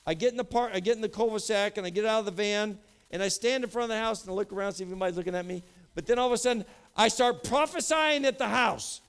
I 0.06 0.14
get 0.14 0.30
in 0.32 0.38
the 0.38 0.44
park. 0.44 0.72
I 0.74 0.80
get 0.80 0.96
in 0.96 1.02
the 1.02 1.08
cul-de-sac, 1.08 1.76
and 1.76 1.86
I 1.86 1.90
get 1.90 2.06
out 2.06 2.20
of 2.20 2.24
the 2.24 2.30
van, 2.30 2.78
and 3.10 3.22
I 3.22 3.28
stand 3.28 3.62
in 3.62 3.70
front 3.70 3.84
of 3.84 3.96
the 3.96 4.02
house 4.02 4.22
and 4.22 4.30
I 4.30 4.34
look 4.34 4.52
around, 4.52 4.72
see 4.72 4.84
if 4.84 4.90
anybody's 4.90 5.16
looking 5.16 5.34
at 5.34 5.44
me. 5.44 5.62
But 5.94 6.06
then 6.06 6.18
all 6.18 6.28
of 6.28 6.32
a 6.32 6.38
sudden, 6.38 6.64
I 6.96 7.08
start 7.08 7.44
prophesying 7.44 8.24
at 8.24 8.38
the 8.38 8.48
house. 8.48 9.02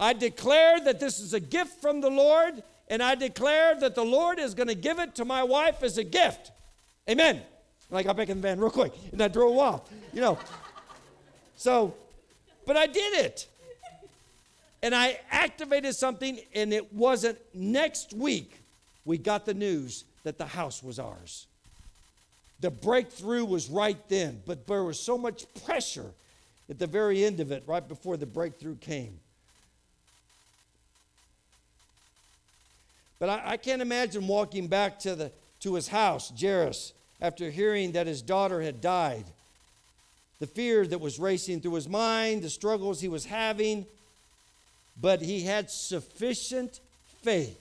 I 0.00 0.14
declare 0.14 0.80
that 0.80 0.98
this 0.98 1.20
is 1.20 1.34
a 1.34 1.40
gift 1.40 1.82
from 1.82 2.00
the 2.00 2.08
Lord, 2.08 2.62
and 2.88 3.02
I 3.02 3.14
declare 3.14 3.78
that 3.80 3.94
the 3.94 4.04
Lord 4.04 4.38
is 4.38 4.54
going 4.54 4.68
to 4.68 4.74
give 4.74 4.98
it 4.98 5.14
to 5.16 5.26
my 5.26 5.42
wife 5.42 5.82
as 5.82 5.98
a 5.98 6.04
gift. 6.04 6.50
Amen. 7.08 7.42
And 7.90 7.98
I 7.98 8.02
got 8.02 8.16
back 8.16 8.30
in 8.30 8.38
the 8.38 8.42
van 8.42 8.58
real 8.58 8.70
quick, 8.70 8.94
and 9.12 9.20
I 9.20 9.28
drove 9.28 9.58
off. 9.58 9.90
You 10.14 10.22
know. 10.22 10.38
So, 11.56 11.94
but 12.66 12.78
I 12.78 12.86
did 12.86 13.24
it. 13.24 13.46
And 14.82 14.94
I 14.94 15.20
activated 15.30 15.94
something, 15.94 16.40
and 16.54 16.72
it 16.72 16.90
wasn't 16.94 17.38
next 17.52 18.14
week 18.14 18.54
we 19.04 19.18
got 19.18 19.44
the 19.44 19.52
news 19.52 20.04
that 20.22 20.38
the 20.38 20.46
house 20.46 20.82
was 20.82 20.98
ours. 20.98 21.46
The 22.60 22.70
breakthrough 22.70 23.44
was 23.44 23.68
right 23.68 23.98
then, 24.08 24.40
but 24.46 24.66
there 24.66 24.84
was 24.84 24.98
so 24.98 25.18
much 25.18 25.44
pressure 25.66 26.12
at 26.70 26.78
the 26.78 26.86
very 26.86 27.22
end 27.24 27.40
of 27.40 27.52
it, 27.52 27.64
right 27.66 27.86
before 27.86 28.16
the 28.16 28.26
breakthrough 28.26 28.76
came. 28.76 29.20
But 33.20 33.28
I, 33.28 33.42
I 33.52 33.56
can't 33.56 33.82
imagine 33.82 34.26
walking 34.26 34.66
back 34.66 34.98
to, 35.00 35.14
the, 35.14 35.30
to 35.60 35.74
his 35.74 35.86
house, 35.86 36.32
Jairus, 36.40 36.92
after 37.20 37.50
hearing 37.50 37.92
that 37.92 38.08
his 38.08 38.22
daughter 38.22 38.60
had 38.60 38.80
died. 38.80 39.26
The 40.40 40.46
fear 40.48 40.86
that 40.86 41.00
was 41.00 41.20
racing 41.20 41.60
through 41.60 41.74
his 41.74 41.88
mind, 41.88 42.42
the 42.42 42.50
struggles 42.50 43.00
he 43.00 43.08
was 43.08 43.26
having, 43.26 43.86
but 45.00 45.20
he 45.20 45.42
had 45.42 45.70
sufficient 45.70 46.80
faith 47.22 47.60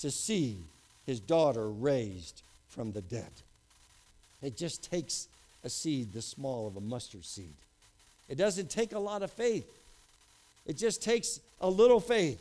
to 0.00 0.10
see 0.10 0.58
his 1.06 1.20
daughter 1.20 1.70
raised 1.70 2.42
from 2.68 2.92
the 2.92 3.00
dead. 3.00 3.30
It 4.42 4.56
just 4.56 4.90
takes 4.90 5.28
a 5.62 5.70
seed 5.70 6.12
the 6.12 6.22
small 6.22 6.66
of 6.66 6.76
a 6.76 6.80
mustard 6.80 7.24
seed. 7.24 7.54
It 8.28 8.36
doesn't 8.36 8.70
take 8.70 8.92
a 8.92 8.98
lot 8.98 9.22
of 9.22 9.30
faith, 9.30 9.70
it 10.66 10.76
just 10.76 11.00
takes 11.00 11.38
a 11.60 11.70
little 11.70 12.00
faith 12.00 12.40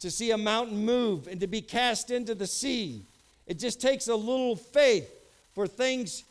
to 0.00 0.10
see 0.10 0.30
a 0.30 0.38
mountain 0.38 0.84
move 0.84 1.26
and 1.26 1.40
to 1.40 1.46
be 1.46 1.60
cast 1.60 2.10
into 2.10 2.34
the 2.34 2.46
sea. 2.46 3.02
It 3.46 3.58
just 3.58 3.80
takes 3.80 4.08
a 4.08 4.14
little 4.14 4.56
faith 4.56 5.10
for 5.54 5.66
things 5.66 6.24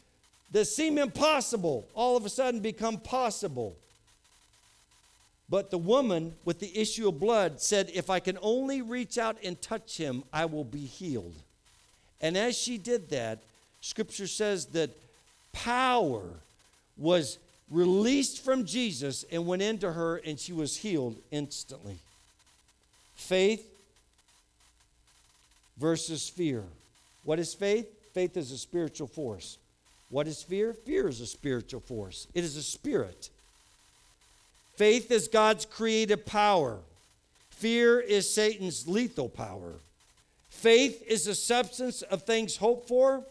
that 0.52 0.66
seem 0.66 0.98
impossible 0.98 1.88
all 1.94 2.16
of 2.16 2.26
a 2.26 2.30
sudden 2.30 2.60
become 2.60 2.98
possible. 2.98 3.76
But 5.50 5.72
the 5.72 5.78
woman 5.78 6.34
with 6.46 6.60
the 6.60 6.76
issue 6.80 7.08
of 7.08 7.20
blood 7.20 7.62
said, 7.62 7.92
If 7.94 8.10
I 8.10 8.20
can 8.20 8.38
only 8.42 8.82
reach 8.82 9.18
out 9.18 9.38
and 9.44 9.62
touch 9.62 9.98
him, 9.98 10.24
I 10.32 10.46
will 10.46 10.64
be 10.64 10.86
healed. 10.86 11.36
And 12.22 12.38
as 12.38 12.58
she 12.58 12.78
did 12.78 13.10
that, 13.10 13.40
scripture 13.82 14.28
says 14.28 14.68
that 14.68 14.90
power 15.52 16.24
was 16.98 17.38
released 17.70 18.44
from 18.44 18.66
Jesus 18.66 19.26
and 19.32 19.46
went 19.46 19.62
into 19.62 19.92
her, 19.92 20.18
and 20.18 20.40
she 20.40 20.54
was 20.54 20.78
healed 20.78 21.18
instantly. 21.32 21.98
Faith 23.24 23.66
versus 25.78 26.28
fear. 26.28 26.64
What 27.24 27.40
is 27.40 27.54
faith? 27.54 27.88
Faith 28.14 28.36
is 28.36 28.52
a 28.52 28.58
spiritual 28.58 29.08
force. 29.08 29.58
What 30.10 30.28
is 30.28 30.44
fear? 30.44 30.74
Fear 30.74 31.08
is 31.08 31.22
a 31.22 31.26
spiritual 31.26 31.80
force, 31.80 32.28
it 32.34 32.44
is 32.44 32.58
a 32.58 32.62
spirit. 32.62 33.30
Faith 34.76 35.10
is 35.10 35.30
God's 35.30 35.66
creative 35.66 36.26
power. 36.26 36.80
Fear 37.52 38.02
is 38.02 38.30
Satan's 38.30 38.88
lethal 38.88 39.30
power. 39.30 39.76
Faith 40.50 41.02
is 41.08 41.26
the 41.26 41.36
substance 41.36 42.02
of 42.02 42.24
things 42.24 42.58
hoped 42.58 42.90
for. 42.90 43.24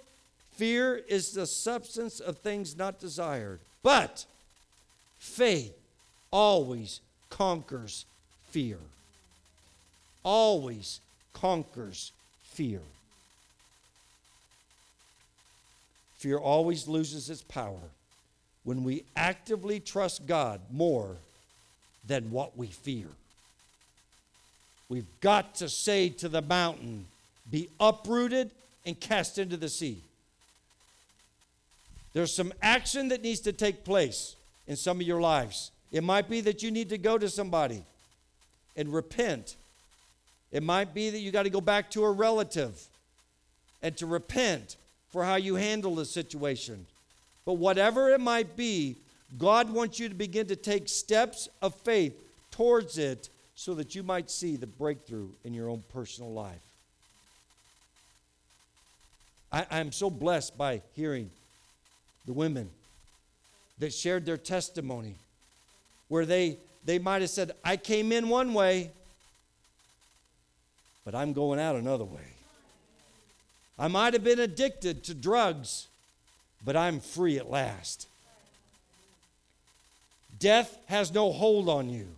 Fear 0.52 1.02
is 1.06 1.32
the 1.32 1.46
substance 1.46 2.18
of 2.18 2.38
things 2.38 2.78
not 2.78 2.98
desired. 2.98 3.58
But 3.82 4.24
faith 5.18 5.76
always 6.30 7.00
conquers 7.28 8.06
fear. 8.50 8.78
Always 10.22 11.00
conquers 11.32 12.12
fear. 12.42 12.80
Fear 16.18 16.38
always 16.38 16.86
loses 16.86 17.28
its 17.30 17.42
power 17.42 17.90
when 18.64 18.84
we 18.84 19.04
actively 19.16 19.80
trust 19.80 20.26
God 20.26 20.60
more 20.70 21.16
than 22.06 22.30
what 22.30 22.56
we 22.56 22.68
fear. 22.68 23.06
We've 24.88 25.20
got 25.20 25.56
to 25.56 25.68
say 25.68 26.10
to 26.10 26.28
the 26.28 26.42
mountain, 26.42 27.06
be 27.50 27.68
uprooted 27.80 28.50
and 28.84 28.98
cast 28.98 29.38
into 29.38 29.56
the 29.56 29.68
sea. 29.68 29.98
There's 32.12 32.34
some 32.34 32.52
action 32.60 33.08
that 33.08 33.22
needs 33.22 33.40
to 33.40 33.52
take 33.52 33.84
place 33.84 34.36
in 34.68 34.76
some 34.76 35.00
of 35.00 35.06
your 35.06 35.20
lives. 35.20 35.70
It 35.90 36.04
might 36.04 36.28
be 36.28 36.40
that 36.42 36.62
you 36.62 36.70
need 36.70 36.90
to 36.90 36.98
go 36.98 37.18
to 37.18 37.28
somebody 37.28 37.84
and 38.76 38.92
repent. 38.92 39.56
It 40.52 40.62
might 40.62 40.92
be 40.94 41.10
that 41.10 41.18
you 41.18 41.32
got 41.32 41.44
to 41.44 41.50
go 41.50 41.60
back 41.60 41.90
to 41.92 42.04
a 42.04 42.12
relative 42.12 42.86
and 43.82 43.96
to 43.96 44.06
repent 44.06 44.76
for 45.10 45.24
how 45.24 45.36
you 45.36 45.56
handle 45.56 45.94
the 45.94 46.04
situation. 46.04 46.86
But 47.44 47.54
whatever 47.54 48.10
it 48.10 48.20
might 48.20 48.56
be, 48.56 48.96
God 49.38 49.70
wants 49.70 49.98
you 49.98 50.08
to 50.08 50.14
begin 50.14 50.46
to 50.48 50.56
take 50.56 50.88
steps 50.88 51.48
of 51.60 51.74
faith 51.74 52.14
towards 52.50 52.98
it 52.98 53.30
so 53.54 53.74
that 53.74 53.94
you 53.94 54.02
might 54.02 54.30
see 54.30 54.56
the 54.56 54.66
breakthrough 54.66 55.28
in 55.44 55.54
your 55.54 55.68
own 55.68 55.82
personal 55.92 56.32
life. 56.32 56.60
I, 59.50 59.80
am 59.80 59.92
so 59.92 60.08
blessed 60.08 60.56
by 60.56 60.80
hearing 60.94 61.30
the 62.26 62.32
women 62.32 62.70
that 63.78 63.92
shared 63.92 64.24
their 64.24 64.38
testimony 64.38 65.16
where 66.08 66.24
they, 66.24 66.56
they 66.84 66.98
might 66.98 67.20
have 67.20 67.30
said, 67.30 67.52
I 67.62 67.76
came 67.76 68.12
in 68.12 68.28
one 68.28 68.54
way, 68.54 68.90
but 71.04 71.14
I'm 71.14 71.32
going 71.32 71.58
out 71.58 71.76
another 71.76 72.04
way. 72.04 72.20
I 73.78 73.88
might 73.88 74.12
have 74.12 74.22
been 74.22 74.40
addicted 74.40 75.04
to 75.04 75.14
drugs, 75.14 75.88
but 76.64 76.76
I'm 76.76 77.00
free 77.00 77.38
at 77.38 77.50
last. 77.50 78.06
Death 80.38 80.76
has 80.86 81.12
no 81.12 81.32
hold 81.32 81.68
on 81.68 81.88
you. 81.88 82.08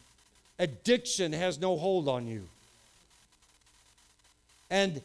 Addiction 0.59 1.33
has 1.33 1.59
no 1.59 1.77
hold 1.77 2.09
on 2.09 2.27
you. 2.27 2.45
And 4.71 5.03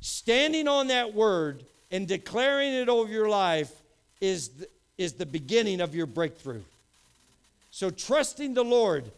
standing 0.00 0.68
on 0.68 0.88
that 0.88 1.14
word 1.14 1.64
and 1.90 2.06
declaring 2.06 2.72
it 2.72 2.88
over 2.88 3.10
your 3.10 3.28
life 3.28 3.72
is 4.20 4.48
the, 4.48 4.68
is 4.98 5.14
the 5.14 5.26
beginning 5.26 5.80
of 5.80 5.94
your 5.94 6.06
breakthrough. 6.06 6.62
So, 7.70 7.90
trusting 7.90 8.54
the 8.54 8.64
Lord 8.64 9.10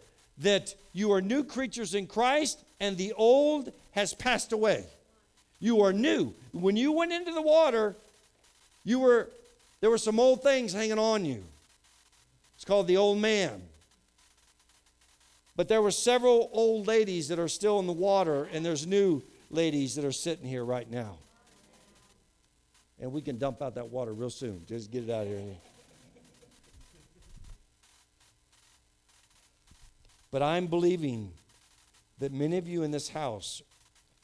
that 0.43 0.75
you 0.93 1.13
are 1.13 1.21
new 1.21 1.45
creatures 1.45 1.95
in 1.95 2.07
Christ 2.07 2.63
and 2.81 2.97
the 2.97 3.13
old 3.15 3.73
has 3.93 4.15
passed 4.15 4.53
away. 4.53 4.85
You 5.61 5.83
are 5.83 5.93
new. 5.93 6.35
When 6.53 6.77
you 6.77 6.93
went 6.93 7.13
into 7.13 7.33
the 7.33 7.43
water, 7.43 7.95
you 8.85 8.99
were 8.99 9.31
there 9.81 9.91
were 9.91 9.99
some 9.99 10.21
old 10.21 10.43
things 10.43 10.73
hanging 10.73 10.99
on 10.99 11.25
you. 11.25 11.43
It's 12.57 12.65
called 12.65 12.87
the 12.87 12.97
old 12.97 13.19
man. 13.19 13.63
But 15.57 15.69
there 15.69 15.83
were 15.83 15.91
several 15.91 16.49
old 16.53 16.87
ladies 16.87 17.29
that 17.29 17.39
are 17.39 17.49
still 17.49 17.81
in 17.81 17.87
the 17.87 17.93
water, 17.93 18.49
and 18.53 18.65
there's 18.65 18.87
new 18.87 19.23
ladies 19.51 19.97
that 19.97 20.05
are 20.05 20.13
sitting 20.13 20.47
here 20.49 20.65
right 20.65 20.89
now. 20.91 21.19
And 23.01 23.13
we 23.13 23.21
can 23.21 23.39
dump 23.39 23.61
out 23.61 23.75
that 23.75 23.89
water 23.89 24.13
real 24.13 24.31
soon. 24.31 24.63
Just 24.69 24.91
get 24.91 25.05
it 25.05 25.11
out 25.11 25.23
of 25.23 25.29
here. 25.29 25.57
But 30.33 30.43
I'm 30.43 30.67
believing 30.67 31.31
that 32.19 32.33
many 32.33 32.57
of 32.57 32.67
you 32.67 32.83
in 32.83 32.91
this 32.91 33.11
house 33.11 33.63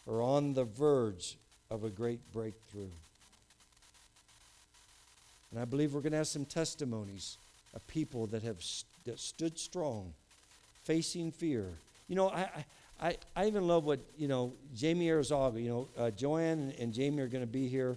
are 0.09 0.23
on 0.23 0.55
the 0.55 0.65
verge 0.65 1.37
of 1.71 1.85
a 1.85 1.91
great 1.91 2.21
breakthrough. 2.33 2.89
And 5.51 5.61
I 5.61 5.65
believe 5.65 5.95
we're 5.95 6.01
going 6.01 6.13
to 6.13 6.19
have 6.19 6.27
some 6.27 6.45
testimonies 6.45 7.37
of 7.75 7.87
people 7.87 8.27
that 8.29 8.43
have 8.43 8.63
st- 8.63 8.87
that 9.05 9.19
stood 9.19 9.59
strong 9.59 10.13
facing 10.85 11.33
fear. 11.33 11.65
You 12.09 12.17
know, 12.17 12.29
I, 12.29 12.65
I, 13.01 13.17
I 13.35 13.47
even 13.47 13.67
love 13.67 13.85
what, 13.85 14.01
you 14.19 14.29
know, 14.29 14.53
Jamie 14.77 15.09
Arizaga, 15.09 15.63
you 15.63 15.69
know, 15.71 15.89
uh, 15.99 16.11
Joanne 16.11 16.75
and 16.79 16.93
Jamie 16.93 17.23
are 17.23 17.27
going 17.27 17.43
to 17.43 17.51
be 17.51 17.69
here 17.69 17.97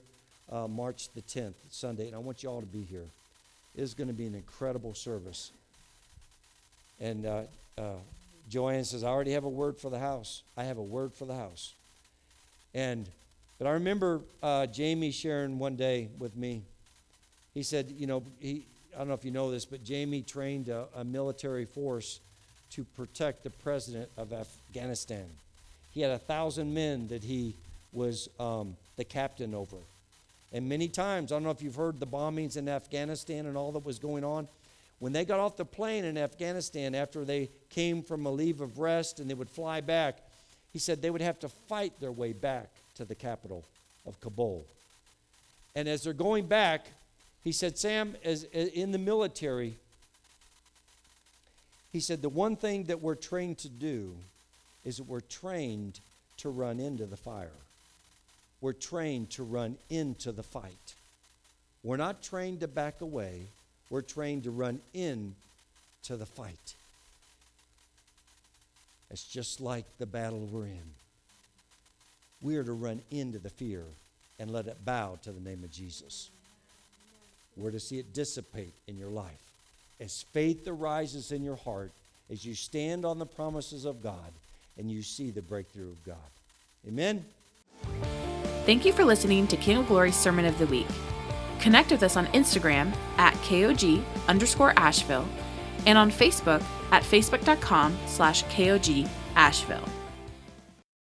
uh, 0.52 0.68
March 0.68 1.10
the 1.16 1.22
10th, 1.22 1.54
Sunday, 1.70 2.08
and 2.08 2.16
I 2.16 2.20
want 2.20 2.44
you 2.44 2.50
all 2.50 2.62
to 2.62 2.68
be 2.68 2.84
here. 2.84 3.06
It 3.76 3.82
is 3.82 3.94
going 3.94 4.08
to 4.08 4.14
be 4.14 4.26
an 4.26 4.36
incredible 4.36 4.94
service. 4.94 5.52
And 7.00 7.26
uh, 7.26 7.44
uh, 7.78 7.96
Joanne 8.50 8.84
says, 8.84 9.04
I 9.04 9.08
already 9.08 9.32
have 9.32 9.46
a 9.46 9.50
word 9.50 9.78
for 9.78 9.90
the 9.90 10.00
house. 10.00 10.44
I 10.58 10.64
have 10.66 10.78
a 10.78 10.84
word 10.84 11.14
for 11.14 11.26
the 11.26 11.36
house. 11.36 11.74
And, 12.74 13.08
but 13.58 13.68
I 13.68 13.72
remember 13.72 14.22
uh, 14.44 14.66
Jamie 14.68 15.12
sharing 15.12 15.60
one 15.60 15.76
day 15.76 16.10
with 16.20 16.36
me. 16.36 16.62
He 17.54 17.64
said, 17.64 17.94
you 17.98 18.08
know, 18.08 18.24
he, 18.40 18.66
I 18.96 19.00
don't 19.00 19.08
know 19.08 19.14
if 19.14 19.26
you 19.26 19.32
know 19.32 19.52
this, 19.52 19.66
but 19.66 19.84
Jamie 19.84 20.22
trained 20.22 20.70
a, 20.70 20.86
a 20.96 21.04
military 21.04 21.66
force 21.66 22.20
to 22.72 22.84
protect 22.96 23.44
the 23.44 23.50
president 23.50 24.10
of 24.18 24.34
Afghanistan. 24.34 25.26
He 25.94 26.02
had 26.02 26.12
a 26.12 26.18
thousand 26.18 26.74
men 26.74 27.08
that 27.10 27.24
he 27.24 27.54
was 27.94 28.30
um, 28.40 28.76
the 28.98 29.04
captain 29.04 29.54
over. 29.54 29.78
And 30.54 30.68
many 30.68 30.88
times, 30.88 31.32
I 31.32 31.36
don't 31.36 31.44
know 31.44 31.52
if 31.52 31.62
you've 31.62 31.76
heard 31.76 32.00
the 32.00 32.08
bombings 32.08 32.58
in 32.58 32.68
Afghanistan 32.68 33.46
and 33.46 33.58
all 33.58 33.72
that 33.74 33.86
was 33.86 34.00
going 34.00 34.24
on. 34.24 34.48
When 35.02 35.14
they 35.14 35.26
got 35.26 35.40
off 35.40 35.58
the 35.58 35.66
plane 35.66 36.06
in 36.06 36.16
Afghanistan 36.16 36.94
after 36.94 37.26
they 37.26 37.50
came 37.72 38.04
from 38.04 38.28
a 38.28 38.32
leave 38.32 38.62
of 38.62 38.78
rest 38.78 39.20
and 39.20 39.28
they 39.28 39.34
would 39.34 39.50
fly 39.50 39.82
back, 39.82 40.20
he 40.72 40.78
said 40.78 41.02
they 41.02 41.10
would 41.10 41.22
have 41.22 41.40
to 41.40 41.50
fight 41.50 42.00
their 42.00 42.12
way 42.12 42.34
back 42.34 42.70
to 42.98 43.04
the 43.04 43.16
capital 43.16 43.64
of 44.06 44.22
Kabul. 44.22 44.64
And 45.76 45.88
as 45.88 46.04
they're 46.04 46.14
going 46.14 46.46
back, 46.46 46.86
he 47.44 47.52
said, 47.52 47.80
Sam, 47.80 48.16
as, 48.24 48.44
in 48.44 48.92
the 48.92 49.00
military, 49.00 49.74
he 51.92 52.00
said, 52.00 52.22
the 52.22 52.30
one 52.30 52.56
thing 52.56 52.84
that 52.84 53.02
we're 53.02 53.16
trained 53.16 53.58
to 53.60 53.70
do 53.70 54.14
is 54.86 54.98
that 54.98 55.08
we're 55.08 55.22
trained 55.22 56.00
to 56.38 56.50
run 56.50 56.80
into 56.80 57.08
the 57.08 57.18
fire. 57.18 57.50
We're 58.62 58.74
trained 58.74 59.32
to 59.32 59.44
run 59.44 59.78
into 59.90 60.32
the 60.32 60.44
fight. 60.44 60.94
We're 61.84 61.98
not 61.98 62.22
trained 62.22 62.60
to 62.60 62.68
back 62.68 63.02
away. 63.02 63.48
We're 63.92 64.02
trained 64.02 64.46
to 64.46 64.52
run 64.52 64.80
in 64.94 65.36
to 66.04 66.18
the 66.18 66.26
fight. 66.26 66.76
It's 69.12 69.26
just 69.26 69.60
like 69.60 69.86
the 70.00 70.06
battle 70.06 70.48
we're 70.52 70.66
in. 70.66 70.96
We 72.42 72.56
are 72.56 72.64
to 72.64 72.72
run 72.72 73.02
into 73.12 73.38
the 73.38 73.50
fear 73.50 73.84
and 74.40 74.50
let 74.50 74.66
it 74.66 74.84
bow 74.86 75.20
to 75.24 75.32
the 75.32 75.42
name 75.42 75.64
of 75.64 75.72
Jesus. 75.72 76.30
We're 77.58 77.72
to 77.72 77.80
see 77.80 78.00
it 78.00 78.14
dissipate 78.14 78.74
in 78.88 78.98
your 78.98 79.10
life 79.10 79.42
as 80.00 80.24
faith 80.32 80.68
arises 80.68 81.32
in 81.32 81.44
your 81.44 81.58
heart, 81.58 81.92
as 82.32 82.44
you 82.44 82.56
stand 82.56 83.06
on 83.06 83.20
the 83.20 83.26
promises 83.26 83.86
of 83.86 84.02
God, 84.02 84.32
and 84.80 84.90
you 84.90 85.04
see 85.04 85.30
the 85.30 85.44
breakthrough 85.44 85.92
of 85.92 86.04
God. 86.06 86.16
Amen. 86.88 87.24
Thank 88.66 88.86
you 88.86 88.94
for 88.94 89.04
listening 89.04 89.48
to 89.48 89.58
King 89.58 89.78
of 89.78 89.88
Glory's 89.88 90.16
Sermon 90.16 90.46
of 90.46 90.58
the 90.58 90.66
Week. 90.66 90.88
Connect 91.62 91.92
with 91.92 92.04
us 92.04 92.18
on 92.18 92.26
Instagram 92.28 92.94
at 93.18 93.34
KOG 93.36 94.04
underscore 94.28 94.74
Asheville 94.78 95.28
and 95.86 95.98
on 95.98 96.12
Facebook 96.12 96.64
at 96.92 97.04
facebook.com 97.04 97.98
slash 98.08 98.44
KOG 98.46 99.08
Asheville. 99.36 99.88